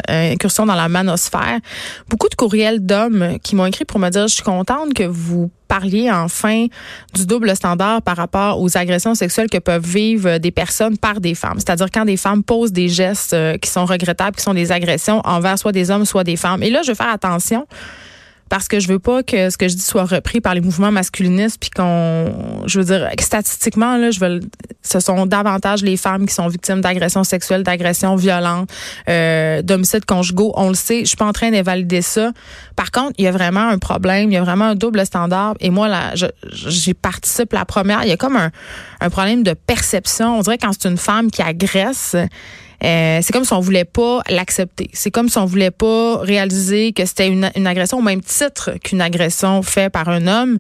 incursion 0.07 0.67
dans 0.67 0.75
la 0.75 0.89
manosphère. 0.89 1.59
Beaucoup 2.07 2.29
de 2.29 2.35
courriels 2.35 2.85
d'hommes 2.85 3.39
qui 3.41 3.55
m'ont 3.55 3.65
écrit 3.65 3.85
pour 3.85 4.00
me 4.00 4.09
dire, 4.09 4.27
je 4.27 4.35
suis 4.35 4.43
contente 4.43 4.93
que 4.93 5.03
vous 5.03 5.50
parliez 5.71 6.11
enfin 6.11 6.67
du 7.13 7.25
double 7.25 7.55
standard 7.55 8.01
par 8.01 8.17
rapport 8.17 8.61
aux 8.61 8.77
agressions 8.77 9.15
sexuelles 9.15 9.49
que 9.49 9.57
peuvent 9.57 9.87
vivre 9.87 10.37
des 10.37 10.51
personnes 10.51 10.97
par 10.97 11.21
des 11.21 11.33
femmes. 11.33 11.59
C'est-à-dire 11.59 11.87
quand 11.93 12.03
des 12.03 12.17
femmes 12.17 12.43
posent 12.43 12.73
des 12.73 12.89
gestes 12.89 13.31
euh, 13.33 13.57
qui 13.57 13.69
sont 13.69 13.85
regrettables, 13.85 14.35
qui 14.35 14.43
sont 14.43 14.53
des 14.53 14.73
agressions 14.73 15.21
envers 15.23 15.57
soit 15.57 15.71
des 15.71 15.89
hommes, 15.89 16.03
soit 16.03 16.25
des 16.25 16.35
femmes. 16.35 16.61
Et 16.61 16.69
là, 16.69 16.81
je 16.81 16.91
vais 16.91 16.95
faire 16.95 17.13
attention 17.13 17.65
parce 18.51 18.67
que 18.67 18.81
je 18.81 18.89
veux 18.89 19.00
pas 19.00 19.24
que 19.24 19.50
ce 19.50 19.58
que 19.58 19.70
je 19.70 19.75
dis 19.75 19.81
soit 19.81 20.03
repris 20.03 20.41
par 20.41 20.53
les 20.53 20.60
mouvements 20.60 20.91
masculinistes 20.91 21.58
puis 21.58 21.70
qu'on 21.70 22.63
je 22.65 22.81
veux 22.81 22.86
dire 22.86 23.10
statistiquement 23.17 23.96
là 23.96 24.12
je 24.12 24.20
veux 24.20 24.41
ce 24.81 25.00
sont 25.00 25.25
davantage 25.25 25.84
les 25.84 25.96
femmes 25.96 26.25
qui 26.25 26.34
sont 26.34 26.50
victimes 26.50 26.81
d'agressions 26.81 27.24
sexuelles 27.24 27.63
d'agressions 27.63 28.17
violentes 28.17 28.70
euh, 29.08 29.62
d'homicides 29.62 30.03
conjugaux. 30.03 30.51
On 30.58 30.67
le 30.67 30.75
sait 30.75 31.00
je 31.00 31.05
suis 31.05 31.15
pas 31.15 31.27
en 31.27 31.31
train 31.31 31.50
d'invalider 31.50 32.01
ça. 32.01 32.34
Par 32.75 32.91
contre 32.91 33.13
il 33.17 33.24
y 33.24 33.27
a 33.27 33.31
vraiment 33.31 33.70
un 33.70 33.77
problème 33.77 34.29
il 34.29 34.34
y 34.34 34.38
a 34.38 34.43
vraiment 34.43 34.65
un 34.65 34.75
double 34.75 35.05
standard. 35.05 35.53
Et 35.62 35.70
moi 35.70 35.88
là 35.88 36.13
j'y 36.52 36.93
participe 36.93 37.54
la 37.54 37.63
première. 37.63 38.04
Il 38.04 38.10
y 38.10 38.12
a 38.12 38.17
comme 38.17 38.36
un, 38.36 38.52
un 38.99 39.10
problème 39.10 39.43
de 39.43 39.54
perception. 39.54 40.39
On 40.39 40.41
dirait 40.41 40.58
quand 40.58 40.73
c'est 40.73 40.89
une 40.89 40.97
femme 40.97 41.32
qui 41.32 41.41
agresse 41.41 42.17
euh, 42.84 43.20
c'est 43.22 43.32
comme 43.32 43.46
si 43.46 43.54
on 43.54 43.60
voulait 43.60 43.86
pas 43.86 44.22
l'accepter. 44.30 44.89
C'est 44.94 45.12
comme 45.12 45.30
si 45.30 45.38
on 45.38 45.46
voulait 45.46 45.72
pas 45.72 46.17
réaliser 46.17 46.94
que 46.94 47.06
c'était 47.06 47.28
une, 47.28 47.67
agression 47.67 48.00
au 48.00 48.02
même 48.02 48.22
titre 48.22 48.72
qu'une 48.84 49.02
agression 49.02 49.62
faite 49.62 49.94
par 49.94 50.10
un 50.10 50.28
homme. 50.28 50.58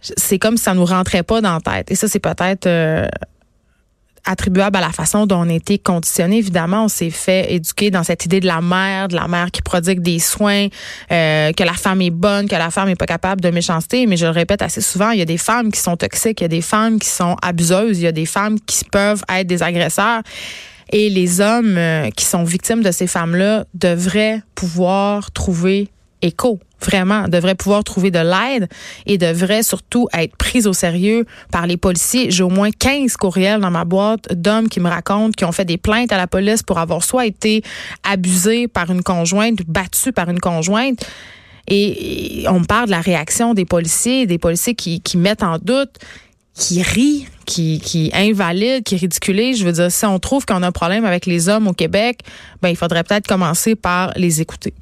C'est 0.00 0.38
comme 0.38 0.56
si 0.56 0.64
ça 0.64 0.74
nous 0.74 0.84
rentrait 0.84 1.22
pas 1.22 1.40
dans 1.40 1.54
la 1.54 1.60
tête. 1.60 1.90
Et 1.90 1.94
ça, 1.94 2.08
c'est 2.08 2.18
peut-être 2.18 2.66
euh, 2.66 3.06
attribuable 4.26 4.76
à 4.76 4.80
la 4.80 4.90
façon 4.90 5.26
dont 5.26 5.38
on 5.38 5.48
a 5.48 5.52
été 5.52 5.78
conditionné. 5.78 6.38
Évidemment, 6.38 6.84
on 6.84 6.88
s'est 6.88 7.10
fait 7.10 7.52
éduquer 7.52 7.90
dans 7.90 8.02
cette 8.02 8.26
idée 8.26 8.40
de 8.40 8.46
la 8.46 8.60
mère, 8.60 9.08
de 9.08 9.14
la 9.14 9.26
mère 9.26 9.50
qui 9.50 9.62
prodigue 9.62 10.00
des 10.00 10.18
soins, 10.18 10.66
euh, 11.10 11.52
que 11.52 11.62
la 11.62 11.72
femme 11.72 12.02
est 12.02 12.10
bonne, 12.10 12.48
que 12.48 12.56
la 12.56 12.70
femme 12.70 12.88
est 12.88 12.96
pas 12.96 13.06
capable 13.06 13.40
de 13.40 13.50
méchanceté. 13.50 14.06
Mais 14.06 14.16
je 14.16 14.26
le 14.26 14.32
répète 14.32 14.60
assez 14.60 14.80
souvent, 14.80 15.10
il 15.10 15.18
y 15.18 15.22
a 15.22 15.26
des 15.26 15.38
femmes 15.38 15.72
qui 15.72 15.80
sont 15.80 15.96
toxiques, 15.96 16.40
il 16.40 16.44
y 16.44 16.46
a 16.46 16.48
des 16.48 16.62
femmes 16.62 16.98
qui 16.98 17.08
sont 17.08 17.36
abuseuses, 17.40 17.98
il 18.00 18.04
y 18.04 18.08
a 18.08 18.12
des 18.12 18.26
femmes 18.26 18.58
qui 18.60 18.84
peuvent 18.84 19.24
être 19.30 19.46
des 19.46 19.62
agresseurs. 19.62 20.22
Et 20.92 21.08
les 21.08 21.40
hommes 21.40 21.78
euh, 21.78 22.10
qui 22.10 22.26
sont 22.26 22.44
victimes 22.44 22.82
de 22.82 22.90
ces 22.90 23.06
femmes-là 23.06 23.64
devraient 23.74 24.42
pouvoir 24.54 25.32
trouver 25.32 25.88
écho, 26.20 26.60
vraiment, 26.80 27.28
devraient 27.28 27.54
pouvoir 27.54 27.82
trouver 27.82 28.10
de 28.10 28.18
l'aide 28.18 28.68
et 29.06 29.18
devraient 29.18 29.62
surtout 29.62 30.06
être 30.12 30.36
pris 30.36 30.66
au 30.66 30.74
sérieux 30.74 31.26
par 31.50 31.66
les 31.66 31.78
policiers. 31.78 32.30
J'ai 32.30 32.44
au 32.44 32.50
moins 32.50 32.70
15 32.70 33.16
courriels 33.16 33.60
dans 33.60 33.70
ma 33.70 33.84
boîte 33.84 34.32
d'hommes 34.32 34.68
qui 34.68 34.80
me 34.80 34.88
racontent 34.88 35.32
qui 35.32 35.44
ont 35.44 35.52
fait 35.52 35.64
des 35.64 35.78
plaintes 35.78 36.12
à 36.12 36.18
la 36.18 36.26
police 36.26 36.62
pour 36.62 36.78
avoir 36.78 37.02
soit 37.02 37.26
été 37.26 37.62
abusés 38.04 38.68
par 38.68 38.90
une 38.90 39.02
conjointe, 39.02 39.62
battus 39.66 40.12
par 40.14 40.28
une 40.28 40.40
conjointe. 40.40 41.04
Et 41.68 42.44
on 42.48 42.60
me 42.60 42.66
parle 42.66 42.86
de 42.86 42.90
la 42.90 43.00
réaction 43.00 43.54
des 43.54 43.64
policiers, 43.64 44.26
des 44.26 44.38
policiers 44.38 44.74
qui 44.74 45.16
mettent 45.16 45.42
en 45.42 45.58
doute 45.58 45.98
qui 46.54 46.82
rit, 46.82 47.26
qui, 47.46 47.80
qui 47.80 48.10
invalide, 48.14 48.84
qui 48.84 48.96
ridiculise. 48.96 49.58
Je 49.58 49.64
veux 49.64 49.72
dire, 49.72 49.90
si 49.90 50.04
on 50.04 50.18
trouve 50.18 50.44
qu'on 50.44 50.62
a 50.62 50.66
un 50.66 50.72
problème 50.72 51.04
avec 51.04 51.26
les 51.26 51.48
hommes 51.48 51.66
au 51.66 51.72
Québec, 51.72 52.20
ben 52.60 52.68
il 52.68 52.76
faudrait 52.76 53.04
peut-être 53.04 53.26
commencer 53.26 53.74
par 53.74 54.12
les 54.16 54.40
écouter. 54.40 54.74